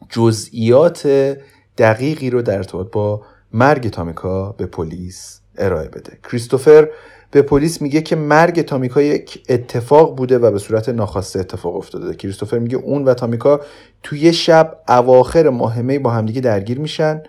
جزئیات 0.09 1.07
دقیقی 1.77 2.29
رو 2.29 2.41
در 2.41 2.57
ارتباط 2.57 2.91
با 2.91 3.21
مرگ 3.53 3.89
تامیکا 3.89 4.51
به 4.51 4.65
پلیس 4.65 5.41
ارائه 5.57 5.87
بده. 5.87 6.17
کریستوفر 6.31 6.89
به 7.31 7.41
پلیس 7.41 7.81
میگه 7.81 8.01
که 8.01 8.15
مرگ 8.15 8.61
تامیکا 8.61 9.01
یک 9.01 9.43
اتفاق 9.49 10.17
بوده 10.17 10.37
و 10.37 10.51
به 10.51 10.59
صورت 10.59 10.89
ناخواسته 10.89 11.39
اتفاق 11.39 11.75
افتاده. 11.75 12.15
کریستوفر 12.15 12.59
میگه 12.59 12.77
اون 12.77 13.03
و 13.03 13.13
تامیکا 13.13 13.59
توی 14.03 14.33
شب 14.33 14.77
اواخر 14.87 15.49
ماه 15.49 15.81
می 15.81 15.99
با 15.99 16.11
همدیگه 16.11 16.41
درگیر 16.41 16.79
میشن 16.79 17.23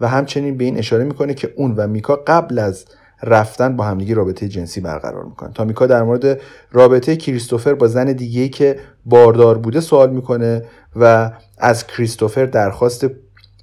و 0.00 0.08
همچنین 0.08 0.56
به 0.56 0.64
این 0.64 0.78
اشاره 0.78 1.04
می‌کنه 1.04 1.34
که 1.34 1.52
اون 1.56 1.74
و 1.76 1.86
میکا 1.86 2.16
قبل 2.16 2.58
از 2.58 2.84
رفتن 3.22 3.76
با 3.76 3.84
همدیگه 3.84 4.14
رابطه 4.14 4.48
جنسی 4.48 4.80
برقرار 4.80 5.24
می‌کنه 5.24 5.52
تامیکا 5.52 5.86
در 5.86 6.02
مورد 6.02 6.40
رابطه 6.72 7.16
کریستوفر 7.16 7.74
با 7.74 7.86
زن 7.86 8.12
دیگه 8.12 8.48
که 8.48 8.78
باردار 9.04 9.58
بوده 9.58 9.80
سوال 9.80 10.10
می‌کنه 10.10 10.64
و 10.96 11.30
از 11.58 11.86
کریستوفر 11.86 12.44
درخواست 12.44 13.06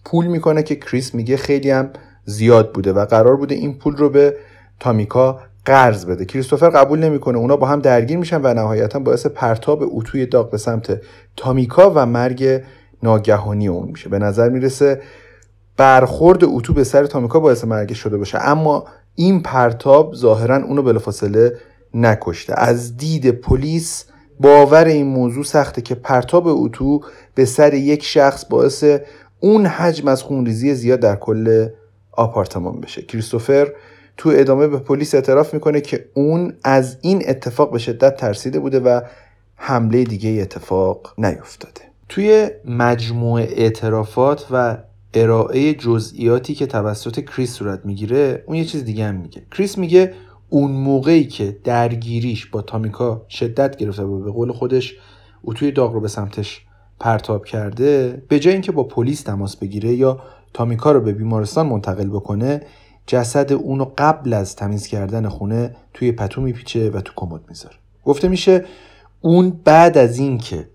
پول 0.06 0.26
می‌کنه 0.26 0.63
که 0.63 0.76
کریس 0.76 1.15
میگه 1.15 1.38
خیلی 1.38 1.70
هم 1.72 1.89
زیاد 2.26 2.72
بوده 2.72 2.94
و 2.94 3.06
قرار 3.06 3.36
بوده 3.36 3.56
این 3.56 3.78
پول 3.78 3.96
رو 3.96 4.10
به 4.10 4.36
تامیکا 4.80 5.39
قرض 5.65 6.06
بده. 6.06 6.26
کریستوفر 6.26 6.70
قبول 6.70 7.00
نمی‌کنه. 7.00 7.38
اونا 7.38 7.58
با 7.58 7.68
هم 7.68 7.80
درگیر 7.80 8.18
میشن 8.18 8.41
و 8.44 8.54
نهایتا 8.54 9.00
باعث 9.00 9.26
پرتاب 9.26 9.84
اتوی 9.84 10.26
داغ 10.26 10.52
به 10.52 10.58
سمت 10.58 11.02
تامیکا 11.38 11.91
و 11.96 12.06
مرگ 12.06 12.63
ناگهانی 13.04 13.68
اون 13.68 13.89
میشه. 13.89 14.10
به 14.10 14.20
نظر 14.20 14.50
می‌رسه 14.50 15.02
برخورد 15.78 16.44
اتو 16.44 16.74
به 16.74 16.84
سر 16.84 17.06
تامیکا 17.06 17.39
باعث 17.39 17.63
مرگ 17.63 17.94
شده 17.94 18.18
باشه. 18.18 18.38
اما 18.41 18.86
این 19.15 19.41
پرتاب 19.41 20.15
ظاهرا 20.15 20.56
اونو 20.56 20.82
بلافاصله 20.82 21.58
نکشته. 21.93 22.54
از 22.58 22.97
دید 22.97 23.32
پلیس 23.32 24.06
باور 24.39 24.86
این 24.86 25.08
موضوع 25.08 25.43
سخته 25.43 25.82
که 25.82 25.95
پرتاب 25.95 26.47
اتو 26.47 27.01
به 27.36 27.45
سر 27.45 27.73
یک 27.73 28.04
شخص 28.04 28.45
باعث 28.45 28.84
اون 29.39 29.65
حجم 29.65 30.08
از 30.08 30.23
خونریزی 30.23 30.75
زیاد 30.75 30.99
در 30.99 31.15
کل 31.15 31.67
آپارتمان 32.12 32.82
بشه. 32.82 33.01
کریستوفر 33.01 33.71
تو 34.17 34.32
ادامه 34.34 34.67
به 34.67 34.78
پلیس 34.78 35.15
اعتراف 35.15 35.54
می‌کنه 35.54 35.82
که 35.82 36.06
اون 36.13 36.54
از 36.63 36.97
این 37.01 37.23
اتفاق 37.28 37.71
به 37.71 37.80
شدت 37.80 38.17
ترسیده 38.17 38.60
بوده 38.60 38.80
و 38.80 39.01
حمله 39.56 40.04
دیگه 40.04 40.41
اتفاق 40.41 41.13
نیفتاده. 41.17 41.82
توی 42.10 42.49
مجموع 42.65 43.39
اعترافات 43.41 44.45
و 44.51 44.78
ارائه 45.15 45.73
جزئیاتی 45.73 46.56
که 46.56 46.65
توسط 46.65 47.19
کریس 47.19 47.54
صورت 47.54 47.86
می‌گیره 47.86 48.43
اون 48.47 48.58
یه 48.58 48.65
چیز 48.65 48.86
دیگه 48.86 49.06
هم 49.06 49.15
میگه. 49.15 49.43
کریس 49.51 49.78
میگه 49.78 50.13
اون 50.49 50.71
موقعی 50.71 51.23
که 51.23 51.58
درگیریش 51.63 52.45
با 52.45 52.62
تامیکا 52.62 53.25
شدت 53.30 53.78
گرفته 53.78 54.04
و 54.04 54.19
به 54.19 54.32
قول 54.32 54.51
خودش 54.51 54.95
اتوی 55.43 55.71
داغ 55.71 55.93
رو 55.93 55.99
به 55.99 56.08
سمتش 56.08 56.62
پرتاب 56.99 57.45
کرده 57.45 58.23
به 58.28 58.39
جای 58.39 58.54
اینکه 58.54 58.71
با 58.71 58.84
پلیس 58.84 59.21
تماس 59.21 59.56
بگیره 59.56 59.93
یا 59.93 60.21
تامیکا 60.54 60.91
رو 60.91 61.01
به 61.01 61.13
بیمارستان 61.13 61.67
منتقل 61.67 62.08
بکنه 62.08 62.62
جسد 63.08 63.54
اونو 63.54 63.86
قبل 63.97 64.34
از 64.34 64.56
تمیز 64.56 64.88
کردن 64.88 65.30
خونه 65.30 65.75
توی 65.93 66.12
پتو 66.12 66.41
میپیچه 66.41 66.89
و 66.89 67.01
تو 67.01 67.13
کمد 67.15 67.41
می‌ذاره. 67.49 67.75
گفته 68.06 68.28
میشه 68.28 68.65
اون 69.21 69.60
بعد 69.63 69.97
از 69.97 70.19
اینکه 70.19 70.69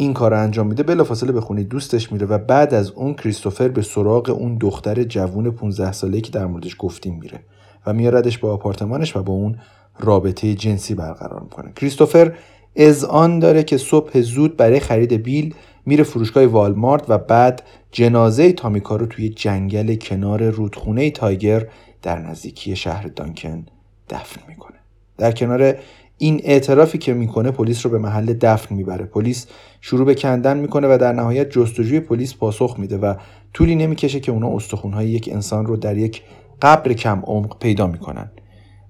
این 0.00 0.14
کار 0.14 0.30
رو 0.30 0.40
انجام 0.42 0.66
میده 0.66 0.82
بلافاصله 0.82 1.32
به 1.32 1.40
خونه 1.40 1.62
دوستش 1.62 2.12
میره 2.12 2.26
و 2.26 2.38
بعد 2.38 2.74
از 2.74 2.90
اون 2.90 3.14
کریستوفر 3.14 3.68
به 3.68 3.82
سراغ 3.82 4.30
اون 4.30 4.58
دختر 4.60 5.02
جوون 5.02 5.50
15 5.50 5.92
ساله 5.92 6.20
که 6.20 6.30
در 6.30 6.46
موردش 6.46 6.76
گفتیم 6.78 7.14
میره 7.14 7.40
و 7.86 7.92
میاردش 7.92 8.38
به 8.38 8.48
آپارتمانش 8.48 9.16
و 9.16 9.22
با 9.22 9.32
اون 9.32 9.58
رابطه 9.98 10.54
جنسی 10.54 10.94
برقرار 10.94 11.40
می‌کنه. 11.40 11.72
کریستوفر 11.76 12.32
از 12.76 13.04
آن 13.04 13.38
داره 13.38 13.62
که 13.62 13.76
صبح 13.76 14.20
زود 14.20 14.56
برای 14.56 14.80
خرید 14.80 15.12
بیل 15.12 15.54
میره 15.86 16.04
فروشگاه 16.04 16.46
والمارت 16.46 17.04
و 17.08 17.18
بعد 17.18 17.62
جنازه 17.92 18.52
تامیکا 18.52 18.96
رو 18.96 19.06
توی 19.06 19.28
جنگل 19.28 19.94
کنار 19.94 20.50
رودخونه 20.50 21.10
تایگر 21.10 21.66
در 22.02 22.18
نزدیکی 22.18 22.76
شهر 22.76 23.06
دانکن 23.06 23.66
دفن 24.10 24.40
می‌کنه. 24.48 24.76
در 25.18 25.32
کنار 25.32 25.76
این 26.18 26.40
اعترافی 26.44 26.98
که 26.98 27.14
می‌کنه 27.14 27.50
پلیس 27.50 27.86
رو 27.86 27.92
به 27.92 27.98
محل 27.98 28.32
دفن 28.32 28.74
می‌بره. 28.74 29.04
پلیس 29.04 29.46
شروع 29.80 30.06
به 30.06 30.14
کندن 30.14 30.56
می‌کنه 30.58 30.94
و 30.94 30.98
در 31.00 31.12
نهایت 31.12 31.50
جستجوی 31.50 32.00
پلیس 32.00 32.34
پاسخ 32.34 32.76
میده 32.78 32.98
و 32.98 33.14
طولی 33.54 33.74
نمی‌کشه 33.74 34.20
که 34.20 34.32
اونا 34.32 34.56
استخونهای 34.56 35.08
یک 35.08 35.28
انسان 35.32 35.66
رو 35.66 35.76
در 35.76 35.96
یک 35.96 36.22
قبر 36.62 36.92
کم 36.92 37.22
عمق 37.26 37.58
پیدا 37.58 37.86
می‌کنن. 37.86 38.30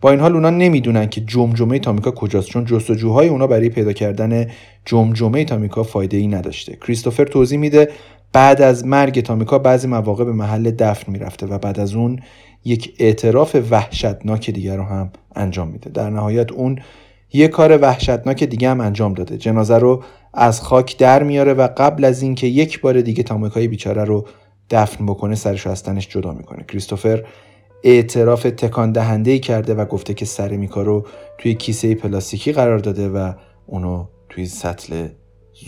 با 0.01 0.11
این 0.11 0.21
حال 0.21 0.35
اونا 0.35 0.51
نمی‌دونن 0.51 1.09
که 1.09 1.21
جمجمه 1.21 1.79
تامیکا 1.79 2.11
کجاست 2.11 2.49
چون 2.49 2.64
جستجوهای 2.64 3.29
اونا 3.29 3.47
برای 3.47 3.69
پیدا 3.69 3.93
کردن 3.93 4.47
جمجمه 4.85 5.45
تامیکا 5.45 5.83
فایده 5.83 6.17
ای 6.17 6.27
نداشته. 6.27 6.77
کریستوفر 6.87 7.25
توضیح 7.25 7.59
میده 7.59 7.88
بعد 8.33 8.62
از 8.62 8.87
مرگ 8.87 9.21
تامیکا 9.21 9.59
بعضی 9.59 9.88
مواقع 9.88 10.25
به 10.25 10.33
محل 10.33 10.71
دفن 10.71 11.12
می‌رفته 11.12 11.47
و 11.47 11.59
بعد 11.59 11.81
از 11.81 11.95
اون 11.95 12.21
یک 12.64 12.95
اعتراف 12.99 13.57
وحشتناک 13.71 14.51
دیگر 14.51 14.77
رو 14.77 14.83
هم 14.83 15.11
انجام 15.37 15.69
میده. 15.69 15.91
در 15.91 16.11
نهایت 16.11 16.53
اون 16.53 16.79
یه 17.33 17.49
کار 17.49 17.79
وحشتناک 17.83 18.45
دیگه 18.45 18.71
هم 18.71 18.81
انجام 18.81 19.14
داده. 19.14 19.38
جنازه 19.38 19.79
رو 19.79 20.03
از 20.35 20.61
خاک 20.61 20.99
در 20.99 21.23
میاره 21.23 21.55
و 21.55 21.69
قبل 21.77 22.05
از 22.05 22.23
اینکه 22.23 22.47
یک 22.47 22.81
بار 22.81 23.01
دیگه 23.01 23.23
تاموکای 23.23 23.69
بیچاره 23.69 24.05
رو 24.05 24.27
دفن 24.71 25.07
بکنه 25.07 25.35
سرش 25.35 25.67
از 25.67 25.83
تنش 25.83 26.09
جدا 26.09 26.33
می‌کنه. 26.33 26.64
کریستوفر 26.69 27.25
اعتراف 27.85 28.43
تکان 28.43 28.93
دهنده 28.93 29.38
کرده 29.38 29.75
و 29.75 29.85
گفته 29.85 30.14
که 30.14 30.25
سر 30.25 30.57
میکا 30.57 30.83
رو 30.83 31.07
توی 31.38 31.55
کیسه 31.55 31.95
پلاستیکی 31.95 32.53
قرار 32.53 32.79
داده 32.79 33.09
و 33.09 33.33
اونو 33.67 34.07
توی 34.29 34.47
سطل 34.47 35.09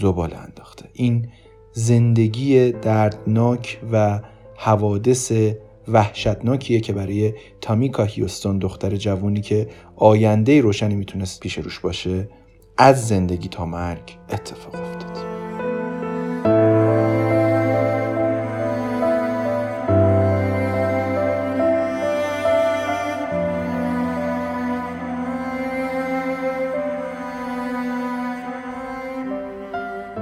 زباله 0.01 0.37
انداخته. 0.37 0.85
این 0.93 1.29
زندگی 1.73 2.73
دردناک 2.73 3.81
و 3.93 4.21
حوادث 4.57 5.33
وحشتناکیه 5.93 6.81
که 6.81 6.93
برای 6.93 7.35
تامیکا 7.61 8.05
هیوستون 8.05 8.59
دختر 8.59 8.97
جوانی 8.97 9.41
که 9.41 9.69
آینده 9.97 10.61
روشنی 10.61 10.95
می‌تونست 10.95 11.41
پیش 11.41 11.59
روش 11.59 11.79
باشه 11.81 12.29
از 12.79 13.09
زندگی 13.09 13.49
تا 13.49 13.65
مرگ 13.65 14.17
اتفاق 14.31 14.75
افتاد. 14.75 15.11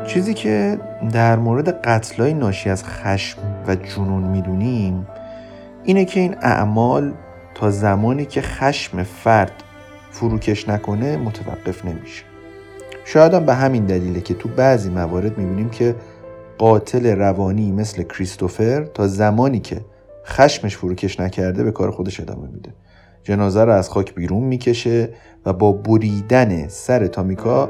چیزی 0.07 0.35
که 0.35 0.81
در 1.13 1.37
مورد 1.37 1.69
قتلای 1.69 2.35
ناشی 2.35 2.71
از 2.71 2.85
خشم 2.85 3.39
و 3.67 3.75
جنون 3.75 4.23
می‌دونیم 4.23 5.07
اینه 5.85 6.05
که 6.05 6.21
این 6.21 6.35
اعمال 6.43 7.13
تا 7.55 7.71
زمانی 7.71 8.25
که 8.25 8.41
خشم 8.43 9.03
فرد 9.03 9.53
فروکش 10.11 10.69
نکنه 10.69 11.17
متوقف 11.17 11.85
نمیشه. 11.85 12.25
شاید 13.05 13.35
هم 13.35 13.47
به 13.47 13.55
همین 13.55 13.87
دلیله 13.87 14.21
که 14.21 14.35
تو 14.35 14.49
بعضی 14.49 14.91
موارد 14.91 15.39
می‌بینیم 15.39 15.71
که 15.71 15.95
قاتل 16.59 17.07
روانی 17.07 17.73
مثل 17.73 18.03
کریستوفر 18.03 18.85
تا 18.85 19.07
زمانی 19.07 19.61
که 19.61 19.81
خشمش 20.27 20.77
فروکش 20.77 21.21
نکرده 21.21 21.65
به 21.65 21.73
کار 21.73 21.91
خودش 21.91 22.21
ادامه 22.21 22.49
میده. 22.49 22.75
جنازه 23.23 23.65
رو 23.65 23.73
از 23.73 23.91
خاک 23.91 24.15
بیرون 24.15 24.43
می‌کشه 24.43 25.09
و 25.47 25.53
با 25.53 25.73
بریدن 25.73 26.69
سر 26.69 27.07
تامیکا 27.07 27.69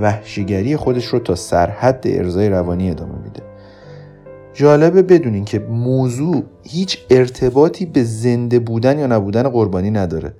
وحشیگری 0.00 0.76
خودش 0.76 1.06
رو 1.06 1.18
تا 1.18 1.34
سرحد 1.34 2.02
ارزای 2.04 2.48
روانی 2.48 2.90
ادامه 2.90 3.18
میده. 3.24 3.51
جالبه 4.54 5.02
بدونین 5.02 5.44
که 5.44 5.58
موضوع 5.58 6.42
هیچ 6.62 6.98
ارتباطی 7.10 7.86
به 7.86 8.04
زنده 8.04 8.58
بودن 8.58 8.98
یا 8.98 9.06
نبودن 9.06 9.42
قربانی 9.42 9.90
نداره 9.90 10.34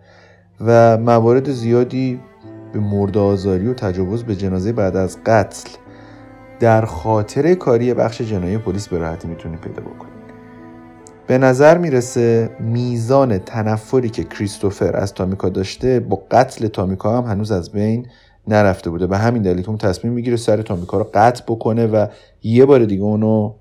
و 0.61 0.99
موارد 0.99 1.51
زیادی 1.51 2.21
به 2.73 2.81
مرد 2.81 3.19
آزاری 3.19 3.69
و 3.69 3.75
تجاوز 3.75 4.25
به 4.25 4.37
جنازه 4.37 4.73
بعد 4.73 4.97
از 4.97 5.19
قتل 5.27 5.71
در 6.61 6.85
خاطر 6.85 7.55
کاری 7.55 7.95
بخش 7.95 8.21
جنایی 8.21 8.59
پلیس 8.59 8.89
به 8.89 8.99
راحتی 8.99 9.29
می‌تونید 9.29 9.61
پیدا 9.61 9.83
بکنید. 9.83 10.13
به 11.27 11.39
نظر 11.39 11.79
می‌رسه 11.79 12.51
میزان 12.61 13.39
تنفری 13.39 14.11
که 14.11 14.25
کریستوفر 14.25 14.97
از 14.97 15.15
تامیکا 15.15 15.49
داشته 15.49 16.01
با 16.01 16.23
قتل 16.31 16.67
تامیکا 16.67 17.19
هم 17.19 17.31
هنوز 17.31 17.53
از 17.53 17.73
بین 17.73 18.07
نرفته 18.49 18.91
بوده. 18.91 19.07
به 19.07 19.19
همین 19.19 19.43
دلیل 19.43 19.63
که 19.63 19.69
اون 19.69 19.79
تصمیم 19.79 20.13
می‌گیره 20.13 20.37
سر 20.37 20.63
تامیکا 20.63 20.99
رو 20.99 21.11
قطع 21.15 21.45
بکنه 21.49 21.87
و 21.87 22.07
یه 22.43 22.65
بار 22.65 22.85
دیگه 22.85 23.03
اونو 23.03 23.55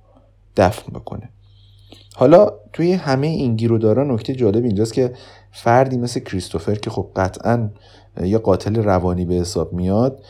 دفن 0.55 0.93
بکنه. 0.93 1.29
حالا 2.15 2.51
توی 2.73 2.93
همه 2.93 3.27
این 3.27 3.55
گیرودارا 3.55 4.03
نکته 4.03 4.35
جالب 4.35 4.63
اینجاست 4.63 4.93
که 4.93 5.13
فردی 5.51 5.97
مثل 5.97 6.19
کریستوفر 6.19 6.75
که 6.75 6.89
خب 6.89 7.11
قطعا 7.15 7.69
یه 8.23 8.37
قاتل 8.37 8.75
روانی 8.75 9.25
به 9.25 9.33
حساب 9.33 9.73
میاد 9.73 10.23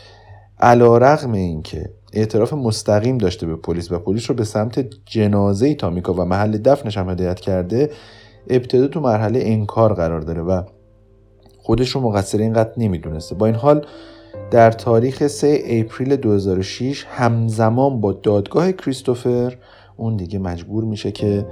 علا 0.60 0.98
رغم 0.98 1.32
این 1.32 1.62
که 1.62 1.90
اعتراف 2.14 2.54
مستقیم 2.54 3.18
داشته 3.18 3.48
به 3.48 3.56
پلیس 3.56 3.92
و 3.92 4.00
پلیس 4.00 4.30
رو 4.30 4.36
به 4.36 4.44
سمت 4.44 4.86
جنازه 5.06 5.76
تامیکا 5.76 6.14
و 6.14 6.26
محل 6.26 6.58
دفنش 6.58 6.98
هم 6.98 7.10
هدایت 7.10 7.40
کرده 7.40 7.92
ابتدا 8.50 8.88
تو 8.88 9.00
مرحله 9.00 9.40
انکار 9.44 9.94
قرار 9.94 10.22
داره 10.22 10.42
و 10.42 10.64
خودش 11.58 11.90
رو 11.90 12.02
مقصر 12.02 12.38
این 12.38 12.54
قتل 12.54 12.82
نمی‌دونسته. 12.82 13.36
با 13.36 13.46
این 13.46 13.56
حال 13.56 13.86
در 14.52 14.72
تاریخ 14.72 15.28
3 15.28 15.60
اپریل 15.66 16.16
2006 16.16 17.06
همزمان 17.10 18.02
با 18.02 18.14
دادگاه 18.14 18.72
کریستوفر 18.72 19.58
اون 20.02 20.16
دیگه 20.16 20.40
مجبور 20.40 20.84
میشه 20.84 21.12
که 21.12 21.46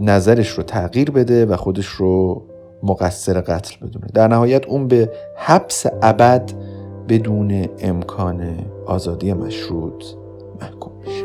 نظرش 0.00 0.48
رو 0.48 0.62
تغییر 0.62 1.10
بده 1.10 1.46
و 1.46 1.56
خودش 1.56 1.86
رو 1.86 2.42
مقصر 2.82 3.40
قتل 3.40 3.86
بدونه. 3.86 4.06
در 4.14 4.28
نهایت 4.28 4.66
اون 4.66 4.88
به 4.88 5.10
حبس 5.36 5.86
ابد 6.02 6.52
بدون 7.08 7.68
امکان 7.80 8.64
آزادی 8.86 9.32
مشروط 9.32 10.04
محکوم 10.60 10.92
میشه. 11.06 11.24